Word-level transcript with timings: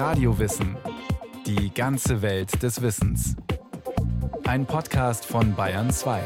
Radiowissen. 0.00 0.78
Die 1.44 1.74
ganze 1.74 2.22
Welt 2.22 2.62
des 2.62 2.80
Wissens. 2.80 3.36
Ein 4.46 4.64
Podcast 4.64 5.26
von 5.26 5.54
Bayern 5.54 5.90
2. 5.90 6.22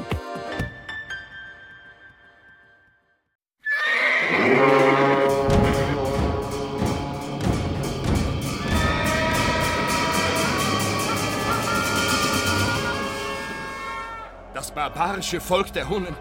Das 14.54 14.70
barbarische 14.72 15.41
Volk 15.41 15.72
der 15.72 15.88
Hunnen 15.88 16.14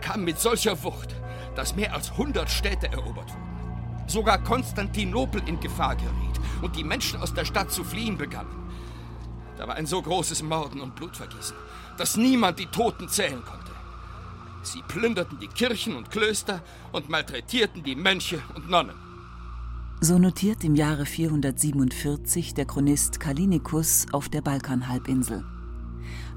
kam 0.00 0.24
mit 0.24 0.40
solcher 0.40 0.82
Wucht, 0.82 1.14
dass 1.54 1.76
mehr 1.76 1.94
als 1.94 2.10
100 2.10 2.50
Städte 2.50 2.88
erobert 2.88 3.30
wurden. 3.30 4.08
Sogar 4.08 4.42
Konstantinopel 4.42 5.40
in 5.46 5.60
Gefahr 5.60 5.94
geriet 5.94 6.25
und 6.62 6.76
die 6.76 6.84
Menschen 6.84 7.20
aus 7.20 7.34
der 7.34 7.44
Stadt 7.44 7.70
zu 7.70 7.84
fliehen 7.84 8.16
begannen. 8.16 8.66
Da 9.56 9.66
war 9.66 9.76
ein 9.76 9.86
so 9.86 10.00
großes 10.02 10.42
Morden 10.42 10.80
und 10.80 10.94
Blutvergießen, 10.96 11.56
dass 11.96 12.16
niemand 12.16 12.58
die 12.58 12.66
Toten 12.66 13.08
zählen 13.08 13.42
konnte. 13.44 13.72
Sie 14.62 14.82
plünderten 14.88 15.38
die 15.38 15.48
Kirchen 15.48 15.96
und 15.96 16.10
Klöster 16.10 16.62
und 16.92 17.08
malträtierten 17.08 17.82
die 17.84 17.94
Mönche 17.94 18.42
und 18.54 18.68
Nonnen. 18.68 18.96
So 20.00 20.18
notiert 20.18 20.62
im 20.62 20.74
Jahre 20.74 21.06
447 21.06 22.52
der 22.52 22.66
Chronist 22.66 23.18
Kalinikus 23.18 24.06
auf 24.12 24.28
der 24.28 24.42
Balkanhalbinsel. 24.42 25.44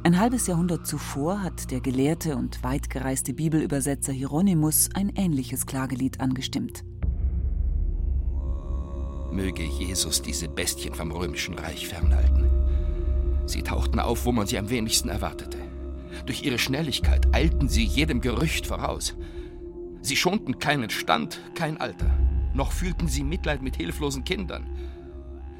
Ein 0.03 0.17
halbes 0.17 0.47
Jahrhundert 0.47 0.87
zuvor 0.87 1.43
hat 1.43 1.71
der 1.71 1.81
gelehrte 1.81 2.37
und 2.37 2.63
weitgereiste 2.63 3.33
Bibelübersetzer 3.33 4.13
Hieronymus 4.13 4.89
ein 4.93 5.09
ähnliches 5.09 5.65
Klagelied 5.65 6.21
angestimmt. 6.21 6.85
Möge 9.31 9.63
Jesus 9.63 10.21
diese 10.21 10.49
Bestien 10.49 10.93
vom 10.93 11.11
römischen 11.11 11.53
Reich 11.53 11.87
fernhalten. 11.87 12.49
Sie 13.45 13.61
tauchten 13.63 13.99
auf, 13.99 14.25
wo 14.25 14.31
man 14.31 14.47
sie 14.47 14.57
am 14.57 14.69
wenigsten 14.69 15.09
erwartete. 15.09 15.57
Durch 16.25 16.43
ihre 16.43 16.59
Schnelligkeit 16.59 17.33
eilten 17.33 17.69
sie 17.69 17.83
jedem 17.83 18.21
Gerücht 18.21 18.67
voraus. 18.67 19.15
Sie 20.01 20.15
schonten 20.15 20.59
keinen 20.59 20.89
Stand, 20.89 21.39
kein 21.55 21.79
Alter, 21.79 22.09
noch 22.53 22.71
fühlten 22.71 23.07
sie 23.07 23.23
Mitleid 23.23 23.61
mit 23.61 23.75
hilflosen 23.75 24.23
Kindern. 24.23 24.67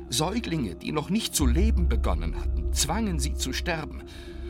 Säuglinge, 0.09 0.75
die 0.75 0.91
noch 0.91 1.09
nicht 1.09 1.35
zu 1.35 1.45
leben 1.45 1.87
begonnen 1.87 2.35
hatten, 2.35 2.73
zwangen 2.73 3.19
sie 3.19 3.35
zu 3.35 3.53
sterben. 3.53 4.03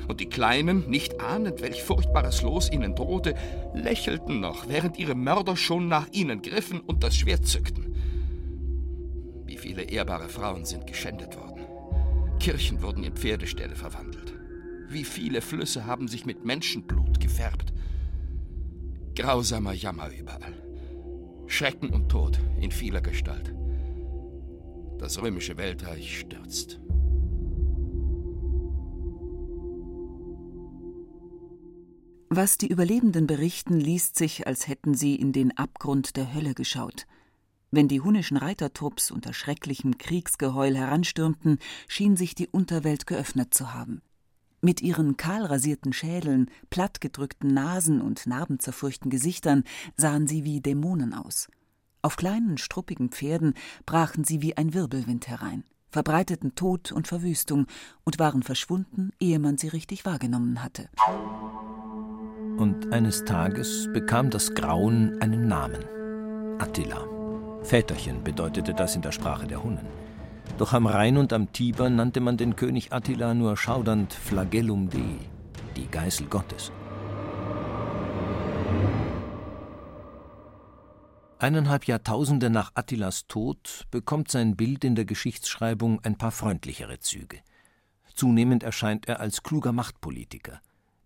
Und 0.08 0.22
die 0.22 0.30
Kleinen, 0.30 0.90
nicht 0.90 1.20
ahnend, 1.22 1.62
welch 1.62 1.84
furchtbares 1.84 2.42
Los 2.42 2.72
ihnen 2.72 2.96
drohte, 2.96 3.36
lächelten 3.74 4.40
noch, 4.40 4.68
während 4.68 4.98
ihre 4.98 5.16
Mörder 5.16 5.56
schon 5.56 5.88
nach 5.88 6.08
ihnen 6.12 6.42
griffen 6.42 6.80
und 6.80 7.04
das 7.04 7.16
Schwert 7.16 7.46
zückten. 7.46 7.89
Viele 9.60 9.82
ehrbare 9.84 10.30
Frauen 10.30 10.64
sind 10.64 10.88
geschändet 10.88 11.36
worden. 11.36 11.66
Kirchen 12.40 12.82
wurden 12.82 13.04
in 13.04 13.14
Pferdeställe 13.14 13.76
verwandelt. 13.76 14.34
Wie 14.88 15.04
viele 15.04 15.42
Flüsse 15.42 15.86
haben 15.86 16.08
sich 16.08 16.26
mit 16.26 16.46
Menschenblut 16.46 17.20
gefärbt. 17.20 17.74
Grausamer 19.16 19.74
Jammer 19.74 20.10
überall. 20.18 20.54
Schrecken 21.48 21.90
und 21.90 22.08
Tod 22.08 22.40
in 22.62 22.72
vieler 22.72 23.02
Gestalt. 23.02 23.54
Das 24.98 25.22
römische 25.22 25.58
Weltreich 25.58 26.20
stürzt. 26.20 26.80
Was 32.30 32.58
die 32.58 32.70
Überlebenden 32.70 33.28
berichten, 33.28 33.78
liest 33.78 34.16
sich, 34.16 34.48
als 34.48 34.70
hätten 34.70 34.94
sie 34.94 35.16
in 35.16 35.34
den 35.34 35.58
Abgrund 35.58 36.16
der 36.16 36.34
Hölle 36.34 36.54
geschaut. 36.54 37.08
Wenn 37.72 37.88
die 37.88 38.02
hunnischen 38.02 38.38
Reitertrupps 38.38 39.12
unter 39.12 39.34
schrecklichem 39.34 39.98
Kriegsgeheul 39.98 40.76
heranstürmten, 40.76 41.60
schien 41.88 42.18
sich 42.18 42.34
die 42.34 42.48
Unterwelt 42.48 43.06
geöffnet 43.06 43.54
zu 43.54 43.74
haben. 43.74 44.02
Mit 44.62 44.82
ihren 44.82 45.18
kahlrasierten 45.18 45.94
Schädeln, 45.94 46.50
plattgedrückten 46.70 47.54
Nasen 47.54 48.02
und 48.02 48.26
narbenzerfurchten 48.28 49.10
Gesichtern 49.10 49.64
sahen 49.96 50.28
sie 50.28 50.44
wie 50.44 50.62
Dämonen 50.62 51.14
aus. 51.14 51.48
Auf 52.02 52.18
kleinen, 52.18 52.58
struppigen 52.58 53.10
Pferden 53.10 53.54
brachen 53.86 54.24
sie 54.24 54.42
wie 54.42 54.58
ein 54.58 54.74
Wirbelwind 54.74 55.28
herein, 55.28 55.64
verbreiteten 55.92 56.56
Tod 56.56 56.92
und 56.92 57.08
Verwüstung 57.08 57.68
und 58.04 58.20
waren 58.20 58.44
verschwunden, 58.44 59.12
ehe 59.20 59.40
man 59.40 59.58
sie 59.58 59.68
richtig 59.68 60.06
wahrgenommen 60.06 60.64
hatte. 60.64 60.90
Und 62.58 62.92
eines 62.92 63.24
Tages 63.24 63.88
bekam 63.94 64.30
das 64.30 64.54
Grauen 64.56 65.22
einen 65.22 65.48
Namen: 65.48 65.86
Attila. 66.60 67.19
Väterchen 67.64 68.24
bedeutete 68.24 68.74
das 68.74 68.96
in 68.96 69.02
der 69.02 69.12
Sprache 69.12 69.48
der 69.48 69.64
Hunnen. 69.64 69.88
Doch 70.58 70.74
am 70.74 70.88
Rhein 70.88 71.18
und 71.18 71.34
am 71.34 71.52
Tiber 71.54 71.90
nannte 71.90 72.20
man 72.20 72.38
den 72.38 72.56
König 72.56 72.92
Attila 72.92 73.34
nur 73.34 73.56
schaudernd 73.56 74.14
Flagellum 74.14 74.90
Dei, 74.90 75.20
die 75.76 75.88
Geißel 75.88 76.28
Gottes. 76.28 76.72
Eineinhalb 81.42 81.86
Jahrtausende 81.86 82.50
nach 82.50 82.72
Attilas 82.76 83.26
Tod 83.28 83.86
bekommt 83.92 84.30
sein 84.30 84.58
Bild 84.58 84.84
in 84.84 84.96
der 84.96 85.06
Geschichtsschreibung 85.06 86.02
ein 86.04 86.18
paar 86.18 86.32
freundlichere 86.32 87.00
Züge. 87.00 87.40
Zunehmend 88.14 88.64
erscheint 88.64 89.08
er 89.08 89.22
als 89.22 89.44
kluger 89.44 89.72
Machtpolitiker, 89.72 90.60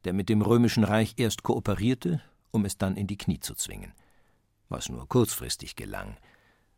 der 0.05 0.13
mit 0.13 0.29
dem 0.29 0.41
römischen 0.41 0.83
Reich 0.83 1.13
erst 1.17 1.43
kooperierte, 1.43 2.19
um 2.49 2.65
es 2.65 2.79
dann 2.79 2.97
in 2.97 3.05
die 3.05 3.17
Knie 3.17 3.39
zu 3.41 3.53
zwingen. 3.53 3.93
Was 4.69 4.89
nur 4.89 5.07
kurzfristig 5.07 5.75
gelang. 5.75 6.17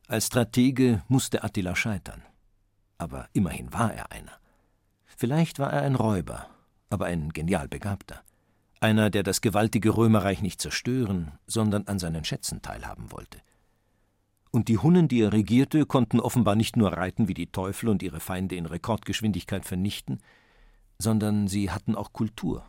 Als 0.07 0.27
Stratege 0.27 1.01
musste 1.07 1.43
Attila 1.43 1.75
scheitern. 1.75 2.21
Aber 2.99 3.27
immerhin 3.33 3.73
war 3.73 3.91
er 3.91 4.11
einer. 4.11 4.33
Vielleicht 5.17 5.57
war 5.57 5.73
er 5.73 5.81
ein 5.81 5.95
Räuber, 5.95 6.47
aber 6.91 7.05
ein 7.05 7.33
genial 7.33 7.67
begabter. 7.67 8.21
Einer, 8.79 9.09
der 9.09 9.23
das 9.23 9.41
gewaltige 9.41 9.97
Römerreich 9.97 10.43
nicht 10.43 10.61
zerstören, 10.61 11.31
sondern 11.47 11.87
an 11.87 11.97
seinen 11.97 12.23
Schätzen 12.23 12.61
teilhaben 12.61 13.11
wollte. 13.11 13.39
Und 14.51 14.67
die 14.67 14.77
Hunnen, 14.77 15.07
die 15.07 15.21
er 15.21 15.33
regierte, 15.33 15.87
konnten 15.87 16.19
offenbar 16.19 16.55
nicht 16.55 16.77
nur 16.77 16.93
reiten 16.93 17.27
wie 17.27 17.33
die 17.33 17.51
Teufel 17.51 17.89
und 17.89 18.03
ihre 18.03 18.19
Feinde 18.19 18.55
in 18.55 18.67
Rekordgeschwindigkeit 18.67 19.65
vernichten, 19.65 20.19
sondern 20.99 21.47
sie 21.47 21.71
hatten 21.71 21.95
auch 21.95 22.13
Kultur. 22.13 22.63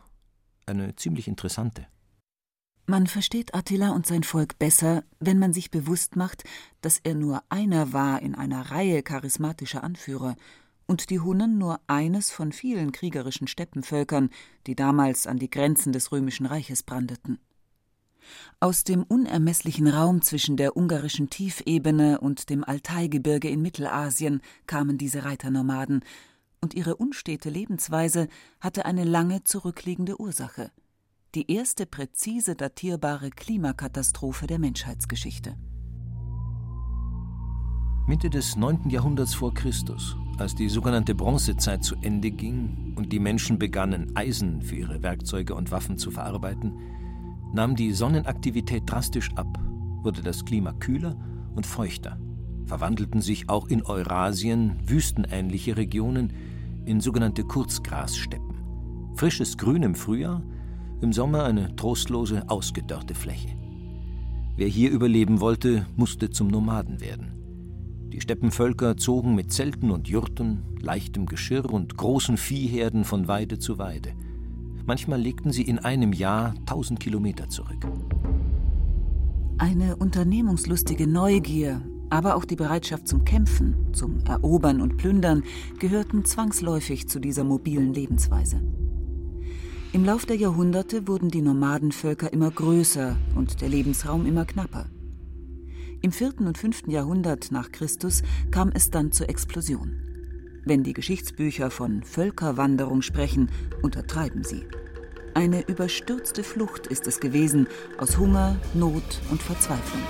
Eine 0.65 0.95
ziemlich 0.95 1.27
interessante. 1.27 1.85
Man 2.89 3.05
versteht 3.05 3.53
Attila 3.53 3.89
und 3.89 4.07
sein 4.07 4.23
Volk 4.23 4.57
besser, 4.59 5.03
wenn 5.19 5.39
man 5.39 5.51
sich 5.51 5.71
bewusst 5.71 6.15
macht, 6.15 6.45
dass 6.79 6.99
er 7.03 7.15
nur 7.15 7.43
einer 7.49 7.91
war 7.91 8.21
in 8.21 8.33
einer 8.33 8.71
Reihe 8.71 9.03
charismatischer 9.03 9.83
Anführer 9.83 10.37
und 10.85 11.09
die 11.09 11.19
Hunnen 11.19 11.57
nur 11.57 11.81
eines 11.87 12.31
von 12.31 12.53
vielen 12.53 12.93
kriegerischen 12.93 13.47
Steppenvölkern, 13.47 14.29
die 14.67 14.75
damals 14.75 15.27
an 15.27 15.37
die 15.37 15.49
Grenzen 15.49 15.91
des 15.91 16.13
römischen 16.13 16.45
Reiches 16.45 16.81
brandeten. 16.81 17.39
Aus 18.61 18.85
dem 18.85 19.03
unermesslichen 19.03 19.89
Raum 19.89 20.21
zwischen 20.21 20.55
der 20.55 20.77
ungarischen 20.77 21.29
Tiefebene 21.29 22.21
und 22.21 22.49
dem 22.49 22.63
Altaigebirge 22.63 23.49
in 23.49 23.61
Mittelasien 23.61 24.41
kamen 24.65 24.97
diese 24.97 25.25
Reiternomaden, 25.25 26.05
und 26.61 26.73
ihre 26.73 26.95
unstete 26.95 27.49
Lebensweise 27.49 28.29
hatte 28.61 28.85
eine 28.85 29.03
lange 29.03 29.43
zurückliegende 29.43 30.21
Ursache 30.21 30.71
die 31.35 31.51
erste 31.51 31.85
präzise 31.85 32.55
datierbare 32.55 33.29
Klimakatastrophe 33.29 34.47
der 34.47 34.59
Menschheitsgeschichte. 34.59 35.55
Mitte 38.07 38.29
des 38.29 38.55
9. 38.55 38.89
Jahrhunderts 38.89 39.33
vor 39.33 39.53
Christus, 39.53 40.15
als 40.37 40.55
die 40.55 40.69
sogenannte 40.69 41.13
Bronzezeit 41.13 41.83
zu 41.83 41.95
Ende 42.01 42.31
ging 42.31 42.93
und 42.95 43.11
die 43.11 43.19
Menschen 43.19 43.59
begannen, 43.59 44.15
Eisen 44.15 44.61
für 44.61 44.77
ihre 44.77 45.03
Werkzeuge 45.03 45.53
und 45.53 45.71
Waffen 45.71 45.97
zu 45.97 46.11
verarbeiten, 46.11 46.73
nahm 47.53 47.75
die 47.75 47.91
Sonnenaktivität 47.91 48.83
drastisch 48.85 49.29
ab, 49.35 49.59
wurde 50.03 50.21
das 50.21 50.45
Klima 50.45 50.71
kühler 50.71 51.17
und 51.55 51.65
feuchter, 51.65 52.17
verwandelten 52.65 53.21
sich 53.21 53.49
auch 53.49 53.67
in 53.67 53.83
Eurasien 53.83 54.79
wüstenähnliche 54.87 55.75
Regionen 55.75 56.31
in 56.85 57.01
sogenannte 57.01 57.43
Kurzgrassteppen. 57.43 58.55
Frisches 59.15 59.57
Grün 59.57 59.83
im 59.83 59.95
Frühjahr, 59.95 60.41
im 61.01 61.13
Sommer 61.13 61.43
eine 61.43 61.75
trostlose, 61.75 62.49
ausgedörrte 62.49 63.15
Fläche. 63.15 63.49
Wer 64.55 64.67
hier 64.67 64.91
überleben 64.91 65.39
wollte, 65.39 65.85
musste 65.95 66.29
zum 66.29 66.47
Nomaden 66.47 66.99
werden. 66.99 67.33
Die 68.11 68.21
Steppenvölker 68.21 68.97
zogen 68.97 69.35
mit 69.35 69.51
Zelten 69.51 69.91
und 69.91 70.07
Jurten, 70.07 70.63
leichtem 70.79 71.27
Geschirr 71.27 71.71
und 71.71 71.97
großen 71.97 72.37
Viehherden 72.37 73.03
von 73.03 73.27
Weide 73.27 73.59
zu 73.59 73.77
Weide. 73.77 74.13
Manchmal 74.87 75.21
legten 75.21 75.51
sie 75.51 75.63
in 75.63 75.79
einem 75.79 76.13
Jahr 76.13 76.55
tausend 76.65 76.99
Kilometer 76.99 77.49
zurück. 77.49 77.85
Eine 79.59 79.97
unternehmungslustige 79.97 81.05
Neugier, 81.05 81.81
aber 82.09 82.35
auch 82.35 82.45
die 82.45 82.55
Bereitschaft 82.55 83.07
zum 83.07 83.25
Kämpfen, 83.25 83.93
zum 83.93 84.19
Erobern 84.25 84.81
und 84.81 84.97
Plündern 84.97 85.43
gehörten 85.77 86.25
zwangsläufig 86.25 87.07
zu 87.07 87.19
dieser 87.19 87.43
mobilen 87.43 87.93
Lebensweise. 87.93 88.61
Im 89.93 90.03
Lauf 90.03 90.25
der 90.25 90.35
Jahrhunderte 90.35 91.07
wurden 91.07 91.29
die 91.29 91.41
Nomadenvölker 91.41 92.31
immer 92.33 92.51
größer 92.51 93.15
und 93.35 93.61
der 93.61 93.69
Lebensraum 93.69 94.25
immer 94.25 94.43
knapper. 94.43 94.87
Im 96.01 96.11
4. 96.11 96.41
und 96.41 96.57
5. 96.57 96.87
Jahrhundert 96.87 97.51
nach 97.51 97.71
Christus 97.71 98.21
kam 98.51 98.71
es 98.73 98.91
dann 98.91 99.13
zur 99.13 99.29
Explosion. 99.29 100.01
Wenn 100.65 100.83
die 100.83 100.93
Geschichtsbücher 100.93 101.71
von 101.71 102.03
Völkerwanderung 102.03 103.01
sprechen, 103.01 103.49
untertreiben 103.81 104.43
sie. 104.43 104.65
Eine 105.33 105.65
überstürzte 105.67 106.43
Flucht 106.43 106.87
ist 106.87 107.07
es 107.07 107.21
gewesen 107.21 107.67
aus 107.97 108.17
Hunger, 108.17 108.57
Not 108.73 109.21
und 109.31 109.41
Verzweiflung. 109.41 110.03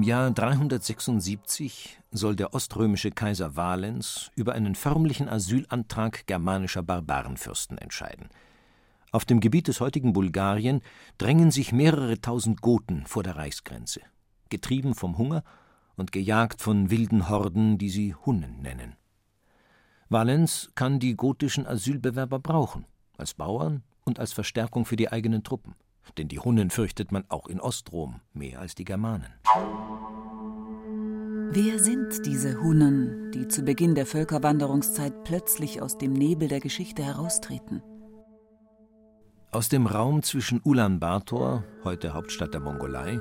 Im 0.00 0.04
Jahr 0.04 0.30
376 0.30 1.98
soll 2.10 2.34
der 2.34 2.54
oströmische 2.54 3.10
Kaiser 3.10 3.54
Valens 3.54 4.30
über 4.34 4.54
einen 4.54 4.74
förmlichen 4.74 5.28
Asylantrag 5.28 6.26
germanischer 6.26 6.82
Barbarenfürsten 6.82 7.76
entscheiden. 7.76 8.30
Auf 9.12 9.26
dem 9.26 9.40
Gebiet 9.40 9.68
des 9.68 9.78
heutigen 9.78 10.14
Bulgarien 10.14 10.80
drängen 11.18 11.50
sich 11.50 11.72
mehrere 11.72 12.18
tausend 12.18 12.62
Goten 12.62 13.04
vor 13.04 13.22
der 13.22 13.36
Reichsgrenze, 13.36 14.00
getrieben 14.48 14.94
vom 14.94 15.18
Hunger 15.18 15.44
und 15.96 16.12
gejagt 16.12 16.62
von 16.62 16.88
wilden 16.88 17.28
Horden, 17.28 17.76
die 17.76 17.90
sie 17.90 18.14
Hunnen 18.14 18.62
nennen. 18.62 18.96
Valens 20.08 20.70
kann 20.76 20.98
die 20.98 21.14
gotischen 21.14 21.66
Asylbewerber 21.66 22.38
brauchen, 22.38 22.86
als 23.18 23.34
Bauern 23.34 23.82
und 24.06 24.18
als 24.18 24.32
Verstärkung 24.32 24.86
für 24.86 24.96
die 24.96 25.12
eigenen 25.12 25.44
Truppen 25.44 25.74
denn 26.18 26.28
die 26.28 26.38
Hunnen 26.38 26.70
fürchtet 26.70 27.12
man 27.12 27.24
auch 27.28 27.46
in 27.46 27.60
Ostrom 27.60 28.20
mehr 28.32 28.60
als 28.60 28.74
die 28.74 28.84
Germanen. 28.84 29.32
Wer 31.52 31.80
sind 31.80 32.26
diese 32.26 32.60
Hunnen, 32.60 33.32
die 33.32 33.48
zu 33.48 33.62
Beginn 33.62 33.96
der 33.96 34.06
Völkerwanderungszeit 34.06 35.24
plötzlich 35.24 35.82
aus 35.82 35.98
dem 35.98 36.12
Nebel 36.12 36.46
der 36.46 36.60
Geschichte 36.60 37.02
heraustreten? 37.02 37.82
Aus 39.50 39.68
dem 39.68 39.88
Raum 39.88 40.22
zwischen 40.22 40.60
Ulaanbaatar, 40.62 41.64
heute 41.82 42.14
Hauptstadt 42.14 42.54
der 42.54 42.60
Mongolei, 42.60 43.20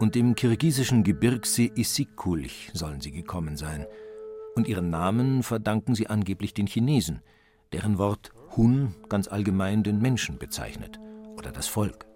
und 0.00 0.16
dem 0.16 0.34
kirgisischen 0.34 1.04
Gebirgssee 1.04 1.70
Issyk-Kul 1.72 2.46
sollen 2.72 3.00
sie 3.00 3.12
gekommen 3.12 3.56
sein. 3.56 3.86
Und 4.56 4.66
ihren 4.66 4.90
Namen 4.90 5.44
verdanken 5.44 5.94
sie 5.94 6.08
angeblich 6.08 6.54
den 6.54 6.66
Chinesen, 6.66 7.22
deren 7.72 7.96
Wort 7.98 8.32
Hun 8.56 8.96
ganz 9.08 9.28
allgemein 9.28 9.84
den 9.84 10.00
Menschen 10.00 10.38
bezeichnet 10.38 10.98
oder 11.36 11.52
das 11.52 11.68
Volk. 11.68 12.07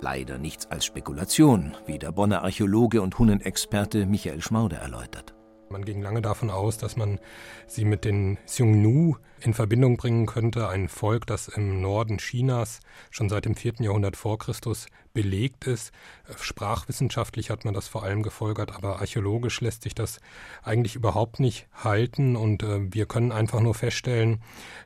Leider 0.00 0.38
nichts 0.38 0.66
als 0.66 0.84
Spekulation, 0.84 1.76
wie 1.86 1.98
der 1.98 2.12
Bonner 2.12 2.42
Archäologe 2.42 3.00
und 3.00 3.18
Hunnenexperte 3.18 4.06
Michael 4.06 4.42
Schmauder 4.42 4.78
erläutert. 4.78 5.34
Man 5.70 5.84
ging 5.84 6.02
lange 6.02 6.22
davon 6.22 6.50
aus, 6.50 6.78
dass 6.78 6.96
man 6.96 7.18
sie 7.66 7.84
mit 7.84 8.04
den 8.04 8.38
Xiongnu 8.46 9.16
in 9.40 9.54
Verbindung 9.54 9.96
bringen 9.96 10.26
könnte, 10.26 10.68
ein 10.68 10.88
Volk, 10.88 11.26
das 11.26 11.48
im 11.48 11.80
Norden 11.80 12.18
Chinas 12.18 12.80
schon 13.10 13.28
seit 13.28 13.44
dem 13.44 13.56
4. 13.56 13.74
Jahrhundert 13.80 14.16
vor 14.16 14.38
Christus 14.38 14.86
belegt 15.14 15.66
ist. 15.66 15.92
Sprachwissenschaftlich 16.40 17.50
hat 17.50 17.64
man 17.64 17.74
das 17.74 17.88
vor 17.88 18.02
allem 18.02 18.22
gefolgert, 18.22 18.72
aber 18.72 19.00
archäologisch 19.00 19.60
lässt 19.60 19.82
sich 19.82 19.94
das 19.94 20.20
eigentlich 20.62 20.96
überhaupt 20.96 21.40
nicht 21.40 21.66
halten 21.72 22.36
und 22.36 22.62
äh, 22.62 22.92
wir 22.92 23.06
können 23.06 23.32
einfach 23.32 23.60
nur 23.60 23.74
feststellen, 23.74 24.42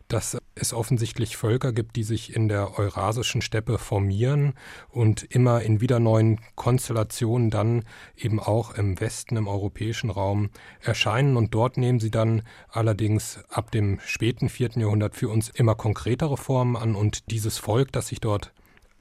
dass 0.07 0.39
es 0.61 0.73
offensichtlich 0.73 1.37
Völker 1.37 1.73
gibt, 1.73 1.97
die 1.97 2.03
sich 2.03 2.35
in 2.35 2.49
der 2.49 2.79
eurasischen 2.79 3.43
Steppe 3.43 3.79
formieren 3.79 4.55
und 4.89 5.23
immer 5.23 5.63
in 5.63 5.81
wieder 5.81 6.01
neuen 6.01 6.41
Konstellationen 6.55 7.51
dann 7.51 7.85
eben 8.17 8.41
auch 8.41 8.75
im 8.75 9.01
Westen, 9.01 9.37
im 9.37 9.49
europäischen 9.49 10.11
Raum 10.11 10.51
erscheinen 10.81 11.37
und 11.37 11.55
dort 11.55 11.77
nehmen 11.77 12.01
sie 12.01 12.11
dann 12.11 12.43
allerdings 12.69 13.41
ab 13.51 13.71
dem 13.71 13.99
späten 14.05 14.49
4. 14.49 14.71
Jahrhundert 14.77 15.17
für 15.17 15.29
uns 15.29 15.49
immer 15.49 15.75
konkretere 15.75 16.37
Formen 16.37 16.77
an 16.77 16.95
und 16.95 17.31
dieses 17.31 17.59
Volk, 17.59 17.93
das 17.93 18.09
sich 18.09 18.21
dort 18.21 18.53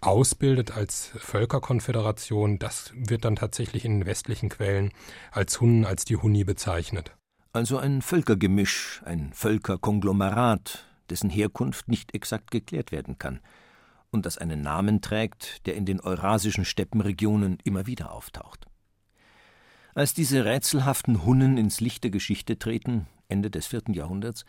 ausbildet 0.01 0.71
als 0.71 1.11
Völkerkonföderation, 1.17 2.59
das 2.59 2.91
wird 2.95 3.25
dann 3.25 3.35
tatsächlich 3.35 3.83
in 3.85 3.99
den 3.99 4.05
westlichen 4.05 4.49
Quellen 4.49 4.91
als 5.31 5.59
Hunnen, 5.59 5.85
als 5.85 6.05
die 6.05 6.17
Huni 6.17 6.43
bezeichnet. 6.43 7.15
Also 7.53 7.77
ein 7.77 8.01
Völkergemisch, 8.01 9.01
ein 9.05 9.31
Völkerkonglomerat, 9.33 10.85
dessen 11.09 11.29
Herkunft 11.29 11.87
nicht 11.87 12.13
exakt 12.13 12.51
geklärt 12.51 12.91
werden 12.91 13.17
kann 13.17 13.39
und 14.11 14.25
das 14.25 14.37
einen 14.37 14.61
Namen 14.61 15.01
trägt, 15.01 15.65
der 15.65 15.75
in 15.75 15.85
den 15.85 15.99
eurasischen 15.99 16.65
Steppenregionen 16.65 17.57
immer 17.63 17.87
wieder 17.87 18.11
auftaucht. 18.11 18.65
Als 19.93 20.13
diese 20.13 20.45
rätselhaften 20.45 21.25
Hunnen 21.25 21.57
ins 21.57 21.81
Licht 21.81 22.03
der 22.03 22.11
Geschichte 22.11 22.59
treten, 22.59 23.07
Ende 23.29 23.49
des 23.49 23.67
vierten 23.67 23.93
Jahrhunderts, 23.93 24.45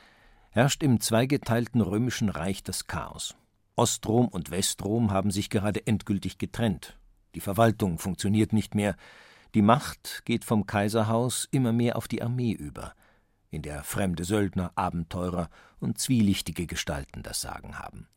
herrscht 0.50 0.82
im 0.82 1.00
zweigeteilten 1.00 1.81
römischen 1.81 2.28
Reich 2.28 2.62
das 2.62 2.87
Chaos. 2.87 3.34
Ostrom 3.76 4.28
und 4.28 4.50
Westrom 4.50 5.10
haben 5.10 5.31
sich 5.31 5.50
gerade 5.50 5.87
endgültig 5.87 6.38
getrennt. 6.38 6.99
Die 7.34 7.40
Verwaltung 7.40 7.99
funktioniert 7.99 8.52
nicht 8.52 8.75
mehr. 8.75 8.96
Die 9.55 9.62
Macht 9.62 10.22
geht 10.25 10.44
vom 10.44 10.66
Kaiserhaus 10.66 11.49
immer 11.50 11.72
mehr 11.72 11.96
auf 11.96 12.08
die 12.08 12.22
Armee 12.22 12.52
über, 12.52 12.93
in 13.50 13.62
der 13.62 13.83
fremde 13.85 14.25
Söldner, 14.25 14.73
Abenteurer 14.75 15.49
und 15.81 15.99
zwielichtige 15.99 16.67
Gestalten 16.67 17.23
das 17.23 17.41
Sagen 17.41 17.79
haben. 17.79 18.09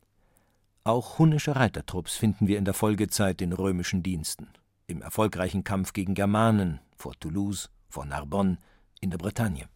Auch 0.83 1.19
hunnische 1.19 1.55
Reitertrupps 1.55 2.15
finden 2.15 2.47
wir 2.47 2.57
in 2.57 2.65
der 2.65 2.73
Folgezeit 2.73 3.41
in 3.41 3.53
römischen 3.53 4.01
Diensten. 4.01 4.47
Im 4.87 5.01
erfolgreichen 5.01 5.63
Kampf 5.63 5.93
gegen 5.93 6.15
Germanen 6.15 6.79
vor 6.95 7.13
Toulouse, 7.19 7.69
vor 7.89 8.05
Narbonne, 8.05 8.57
in 8.99 9.11
der 9.11 9.17
Bretagne. 9.17 9.69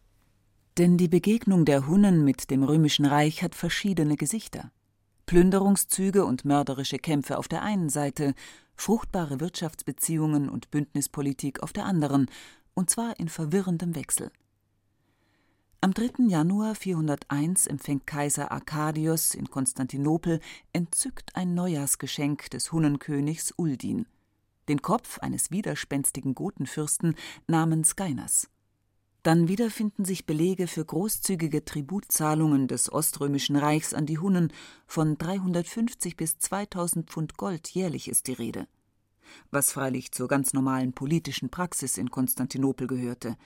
Denn 0.78 0.98
die 0.98 1.08
Begegnung 1.08 1.64
der 1.64 1.86
Hunnen 1.86 2.24
mit 2.24 2.50
dem 2.50 2.62
römischen 2.62 3.06
Reich 3.06 3.42
hat 3.42 3.54
verschiedene 3.54 4.16
Gesichter. 4.16 4.72
Plünderungszüge 5.26 6.24
und 6.24 6.44
mörderische 6.44 6.98
Kämpfe 6.98 7.38
auf 7.38 7.48
der 7.48 7.62
einen 7.62 7.88
Seite, 7.88 8.34
fruchtbare 8.76 9.40
Wirtschaftsbeziehungen 9.40 10.48
und 10.48 10.70
Bündnispolitik 10.70 11.62
auf 11.62 11.72
der 11.72 11.86
anderen, 11.86 12.26
und 12.74 12.90
zwar 12.90 13.18
in 13.18 13.28
verwirrendem 13.28 13.94
Wechsel. 13.94 14.30
Am 15.82 15.92
3. 15.92 16.26
Januar 16.28 16.74
401 16.74 17.66
empfängt 17.66 18.06
Kaiser 18.06 18.50
Arkadios 18.50 19.34
in 19.34 19.50
Konstantinopel 19.50 20.40
entzückt 20.72 21.36
ein 21.36 21.54
Neujahrsgeschenk 21.54 22.48
des 22.50 22.72
Hunnenkönigs 22.72 23.52
Uldin, 23.56 24.06
den 24.68 24.80
Kopf 24.80 25.18
eines 25.18 25.50
widerspenstigen 25.50 26.34
Gotenfürsten 26.34 27.14
namens 27.46 27.94
Gainas. 27.94 28.48
Dann 29.22 29.48
wieder 29.48 29.70
finden 29.70 30.04
sich 30.04 30.24
Belege 30.24 30.66
für 30.66 30.84
großzügige 30.84 31.64
Tributzahlungen 31.64 32.68
des 32.68 32.90
Oströmischen 32.90 33.56
Reichs 33.56 33.92
an 33.92 34.06
die 34.06 34.18
Hunnen 34.18 34.52
von 34.86 35.18
350 35.18 36.16
bis 36.16 36.38
2000 36.38 37.10
Pfund 37.10 37.36
Gold 37.36 37.68
jährlich 37.68 38.08
ist 38.08 38.28
die 38.28 38.32
Rede. 38.32 38.66
Was 39.50 39.72
freilich 39.72 40.12
zur 40.12 40.28
ganz 40.28 40.54
normalen 40.54 40.94
politischen 40.94 41.50
Praxis 41.50 41.98
in 41.98 42.10
Konstantinopel 42.10 42.86
gehörte. 42.86 43.36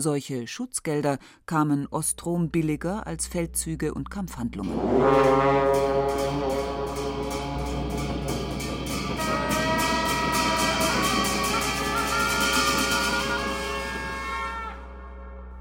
Solche 0.00 0.46
Schutzgelder 0.46 1.18
kamen 1.44 1.86
Ostrom 1.90 2.48
billiger 2.48 3.06
als 3.06 3.26
Feldzüge 3.26 3.92
und 3.92 4.10
Kampfhandlungen. 4.10 4.72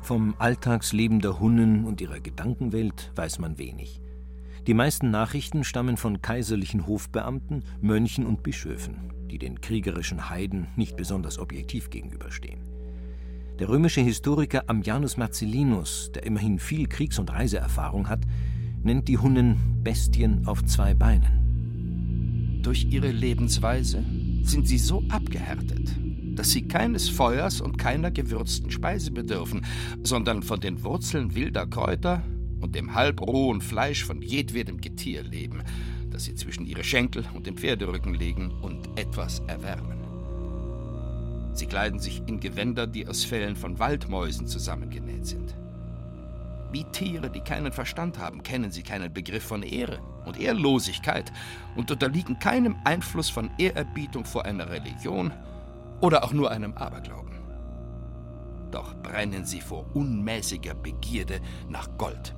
Vom 0.02 0.36
Alltagsleben 0.38 1.20
der 1.20 1.42
Hunnen 1.42 1.84
und 1.84 2.00
ihrer 2.00 2.22
Gedankenwelt 2.22 3.12
weiß 3.16 3.40
man 3.40 3.58
wenig. 3.58 4.02
Die 4.68 4.74
meisten 4.74 5.12
Nachrichten 5.12 5.66
stammen 5.66 5.98
von 5.98 6.22
kaiserlichen 6.22 6.88
Hofbeamten, 6.88 7.66
Mönchen 7.82 8.26
und 8.26 8.42
Bischöfen, 8.42 9.12
die 9.30 9.38
den 9.38 9.60
kriegerischen 9.60 10.30
Heiden 10.30 10.68
nicht 10.78 10.96
besonders 10.96 11.40
objektiv 11.40 11.90
gegenüberstehen. 11.90 12.69
Der 13.60 13.68
römische 13.68 14.00
Historiker 14.00 14.64
Ammianus 14.68 15.18
Marcellinus, 15.18 16.12
der 16.16 16.24
immerhin 16.24 16.60
viel 16.60 16.88
Kriegs- 16.88 17.20
und 17.20 17.30
Reiseerfahrung 17.30 18.08
hat, 18.08 18.22
nennt 18.84 19.10
die 19.10 19.18
Hunnen 19.18 19.58
Bestien 19.84 20.48
auf 20.48 20.64
zwei 20.64 20.94
Beinen. 20.94 22.62
Durch 22.64 22.88
ihre 22.90 23.12
Lebensweise 23.12 24.02
sind 24.44 24.66
sie 24.66 24.78
so 24.78 25.04
abgehärtet, 25.10 25.94
dass 26.36 26.52
sie 26.52 26.70
keines 26.70 27.10
Feuers 27.10 27.60
und 27.60 27.78
keiner 27.78 28.12
gewürzten 28.12 28.72
Speise 28.72 29.12
bedürfen, 29.12 29.66
sondern 30.04 30.42
von 30.42 30.62
den 30.62 30.82
Wurzeln 30.86 31.36
wilder 31.36 31.68
Kräuter 31.68 32.24
und 32.62 32.76
dem 32.76 32.96
halbrohen 32.96 33.60
Fleisch 33.60 34.06
von 34.06 34.22
jedwedem 34.22 34.80
Getier 34.80 35.22
leben, 35.22 35.64
das 36.12 36.24
sie 36.24 36.36
zwischen 36.36 36.66
ihre 36.66 36.86
Schenkel 36.86 37.26
und 37.34 37.46
den 37.46 37.58
Pferderücken 37.58 38.14
legen 38.14 38.52
und 38.62 38.88
etwas 38.98 39.40
erwärmen. 39.48 39.99
Sie 41.54 41.66
kleiden 41.66 42.00
sich 42.00 42.22
in 42.28 42.40
Gewänder, 42.40 42.88
die 42.88 43.08
aus 43.08 43.24
Fellen 43.24 43.56
von 43.56 43.80
Waldmäusen 43.80 44.48
zusammengenäht 44.48 45.26
sind. 45.26 45.56
Wie 46.72 46.84
Tiere, 46.84 47.30
die 47.30 47.42
keinen 47.42 47.72
Verstand 47.72 48.20
haben, 48.20 48.44
kennen 48.44 48.72
sie 48.72 48.84
keinen 48.84 49.12
Begriff 49.12 49.44
von 49.44 49.64
Ehre 49.64 50.00
und 50.26 50.40
Ehrlosigkeit 50.40 51.32
und 51.76 51.90
unterliegen 51.90 52.38
keinem 52.40 52.76
Einfluss 52.84 53.30
von 53.30 53.50
Ehrerbietung 53.58 54.24
vor 54.24 54.46
einer 54.46 54.70
Religion 54.70 55.34
oder 56.02 56.24
auch 56.24 56.32
nur 56.32 56.52
einem 56.52 56.74
Aberglauben. 56.74 57.34
Doch 58.72 58.96
brennen 59.02 59.46
sie 59.46 59.62
vor 59.62 59.86
unmäßiger 59.96 60.76
Begierde 60.76 61.42
nach 61.70 61.90
Gold. 61.98 62.36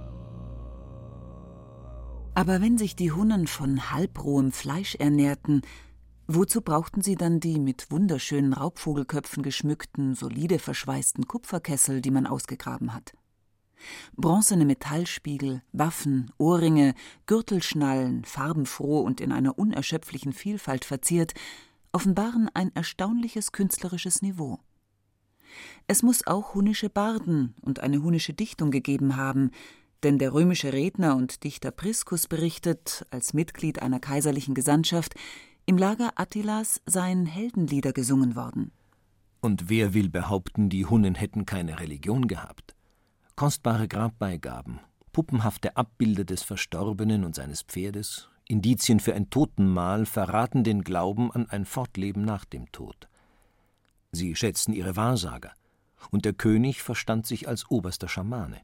Aber 2.33 2.61
wenn 2.61 2.77
sich 2.77 2.95
die 2.95 3.11
Hunnen 3.11 3.47
von 3.47 3.91
halbrohem 3.91 4.53
Fleisch 4.53 4.95
ernährten, 4.95 5.63
wozu 6.35 6.61
brauchten 6.61 7.01
sie 7.01 7.15
dann 7.15 7.39
die 7.39 7.59
mit 7.59 7.89
wunderschönen 7.91 8.53
Raubvogelköpfen 8.53 9.43
geschmückten, 9.43 10.15
solide 10.15 10.59
verschweißten 10.59 11.27
Kupferkessel, 11.27 12.01
die 12.01 12.11
man 12.11 12.27
ausgegraben 12.27 12.93
hat? 12.93 13.13
Bronzene 14.15 14.65
Metallspiegel, 14.65 15.63
Waffen, 15.71 16.31
Ohrringe, 16.37 16.93
Gürtelschnallen, 17.25 18.23
farbenfroh 18.25 18.99
und 18.99 19.21
in 19.21 19.31
einer 19.31 19.57
unerschöpflichen 19.57 20.33
Vielfalt 20.33 20.85
verziert, 20.85 21.33
offenbaren 21.91 22.49
ein 22.53 22.73
erstaunliches 22.75 23.51
künstlerisches 23.51 24.21
Niveau. 24.21 24.59
Es 25.87 26.03
muss 26.03 26.27
auch 26.27 26.53
hunnische 26.53 26.89
Barden 26.89 27.55
und 27.61 27.79
eine 27.79 28.01
hunnische 28.01 28.33
Dichtung 28.33 28.71
gegeben 28.71 29.17
haben, 29.17 29.51
denn 30.03 30.17
der 30.17 30.33
römische 30.33 30.73
Redner 30.73 31.15
und 31.15 31.43
Dichter 31.43 31.71
Priscus 31.71 32.27
berichtet, 32.27 33.05
als 33.11 33.33
Mitglied 33.33 33.81
einer 33.81 33.99
kaiserlichen 33.99 34.55
Gesandtschaft, 34.55 35.15
im 35.71 35.77
Lager 35.77 36.11
Attilas 36.15 36.81
seien 36.85 37.25
Heldenlieder 37.25 37.93
gesungen 37.93 38.35
worden. 38.35 38.73
Und 39.39 39.69
wer 39.69 39.93
will 39.93 40.09
behaupten, 40.09 40.69
die 40.69 40.85
Hunnen 40.85 41.15
hätten 41.15 41.45
keine 41.45 41.79
Religion 41.79 42.27
gehabt? 42.27 42.75
Kostbare 43.37 43.87
Grabbeigaben, 43.87 44.81
puppenhafte 45.13 45.77
Abbilder 45.77 46.25
des 46.25 46.43
Verstorbenen 46.43 47.23
und 47.23 47.35
seines 47.35 47.61
Pferdes, 47.61 48.27
Indizien 48.49 48.99
für 48.99 49.15
ein 49.15 49.29
Totenmahl 49.29 50.05
verraten 50.05 50.65
den 50.65 50.83
Glauben 50.83 51.31
an 51.31 51.49
ein 51.49 51.63
Fortleben 51.63 52.25
nach 52.25 52.43
dem 52.43 52.69
Tod. 52.73 53.07
Sie 54.11 54.35
schätzten 54.35 54.73
ihre 54.73 54.97
Wahrsager, 54.97 55.53
und 56.09 56.25
der 56.25 56.33
König 56.33 56.83
verstand 56.83 57.25
sich 57.25 57.47
als 57.47 57.71
oberster 57.71 58.09
Schamane. 58.09 58.59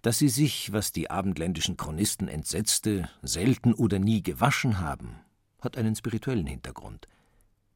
Dass 0.00 0.20
sie 0.20 0.28
sich, 0.28 0.72
was 0.72 0.92
die 0.92 1.10
abendländischen 1.10 1.76
Chronisten 1.76 2.28
entsetzte, 2.28 3.10
selten 3.22 3.74
oder 3.74 3.98
nie 3.98 4.22
gewaschen 4.22 4.78
haben, 4.78 5.16
hat 5.62 5.78
einen 5.78 5.96
spirituellen 5.96 6.46
Hintergrund. 6.46 7.08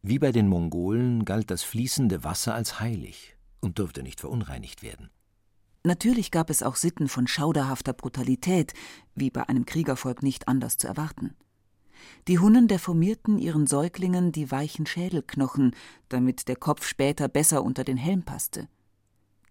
Wie 0.02 0.18
bei 0.18 0.32
den 0.32 0.48
Mongolen 0.48 1.24
galt 1.24 1.50
das 1.50 1.62
fließende 1.62 2.22
Wasser 2.22 2.54
als 2.54 2.80
heilig 2.80 3.36
und 3.60 3.78
durfte 3.78 4.02
nicht 4.02 4.20
verunreinigt 4.20 4.82
werden. 4.82 5.10
Natürlich 5.84 6.30
gab 6.30 6.50
es 6.50 6.62
auch 6.62 6.76
Sitten 6.76 7.08
von 7.08 7.26
schauderhafter 7.26 7.92
Brutalität, 7.92 8.74
wie 9.14 9.30
bei 9.30 9.48
einem 9.48 9.66
Kriegervolk 9.66 10.22
nicht 10.22 10.48
anders 10.48 10.76
zu 10.76 10.88
erwarten. 10.88 11.34
Die 12.28 12.38
Hunnen 12.38 12.68
deformierten 12.68 13.38
ihren 13.38 13.66
Säuglingen 13.66 14.32
die 14.32 14.50
weichen 14.50 14.86
Schädelknochen, 14.86 15.74
damit 16.08 16.48
der 16.48 16.56
Kopf 16.56 16.86
später 16.86 17.28
besser 17.28 17.62
unter 17.62 17.84
den 17.84 17.96
Helm 17.96 18.24
passte. 18.24 18.68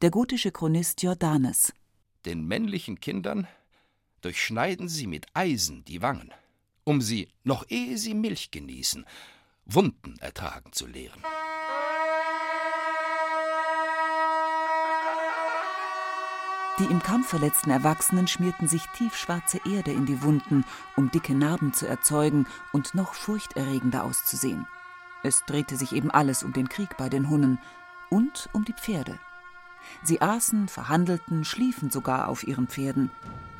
Der 0.02 0.12
gotische 0.12 0.52
Chronist 0.52 1.02
Jordanes. 1.02 1.74
Den 2.26 2.46
männlichen 2.46 3.00
Kindern 3.00 3.48
durchschneiden 4.22 4.90
sie 4.90 5.08
mit 5.08 5.28
Eisen 5.34 5.86
die 5.86 6.02
Wangen, 6.02 6.32
um 6.86 7.02
sie, 7.02 7.28
noch 7.44 7.66
ehe 7.68 7.98
sie 7.98 8.14
Milch 8.14 8.52
genießen, 8.52 9.06
Wunden 9.66 10.18
ertragen 10.20 10.72
zu 10.72 10.88
lehren. 10.88 11.22
Die 16.78 16.86
im 16.86 17.02
Kampf 17.02 17.30
verletzten 17.30 17.70
Erwachsenen 17.70 18.28
schmierten 18.28 18.68
sich 18.68 18.86
tiefschwarze 18.98 19.62
Erde 19.66 19.92
in 19.92 20.06
die 20.06 20.22
Wunden, 20.22 20.66
um 20.98 21.10
dicke 21.10 21.34
Narben 21.34 21.74
zu 21.74 21.88
erzeugen 21.88 22.48
und 22.74 22.96
noch 22.96 23.14
furchterregender 23.14 24.04
auszusehen. 24.04 24.68
Es 25.24 25.44
drehte 25.46 25.78
sich 25.78 25.94
eben 25.94 26.12
alles 26.12 26.44
um 26.44 26.52
den 26.52 26.68
Krieg 26.68 26.98
bei 26.98 27.08
den 27.08 27.30
Hunnen 27.30 27.60
und 28.10 28.50
um 28.52 28.66
die 28.66 28.74
Pferde. 28.74 29.18
Sie 30.04 30.22
aßen, 30.22 30.68
verhandelten, 30.68 31.46
schliefen 31.46 31.90
sogar 31.90 32.28
auf 32.28 32.48
ihren 32.48 32.68
Pferden. 32.68 33.12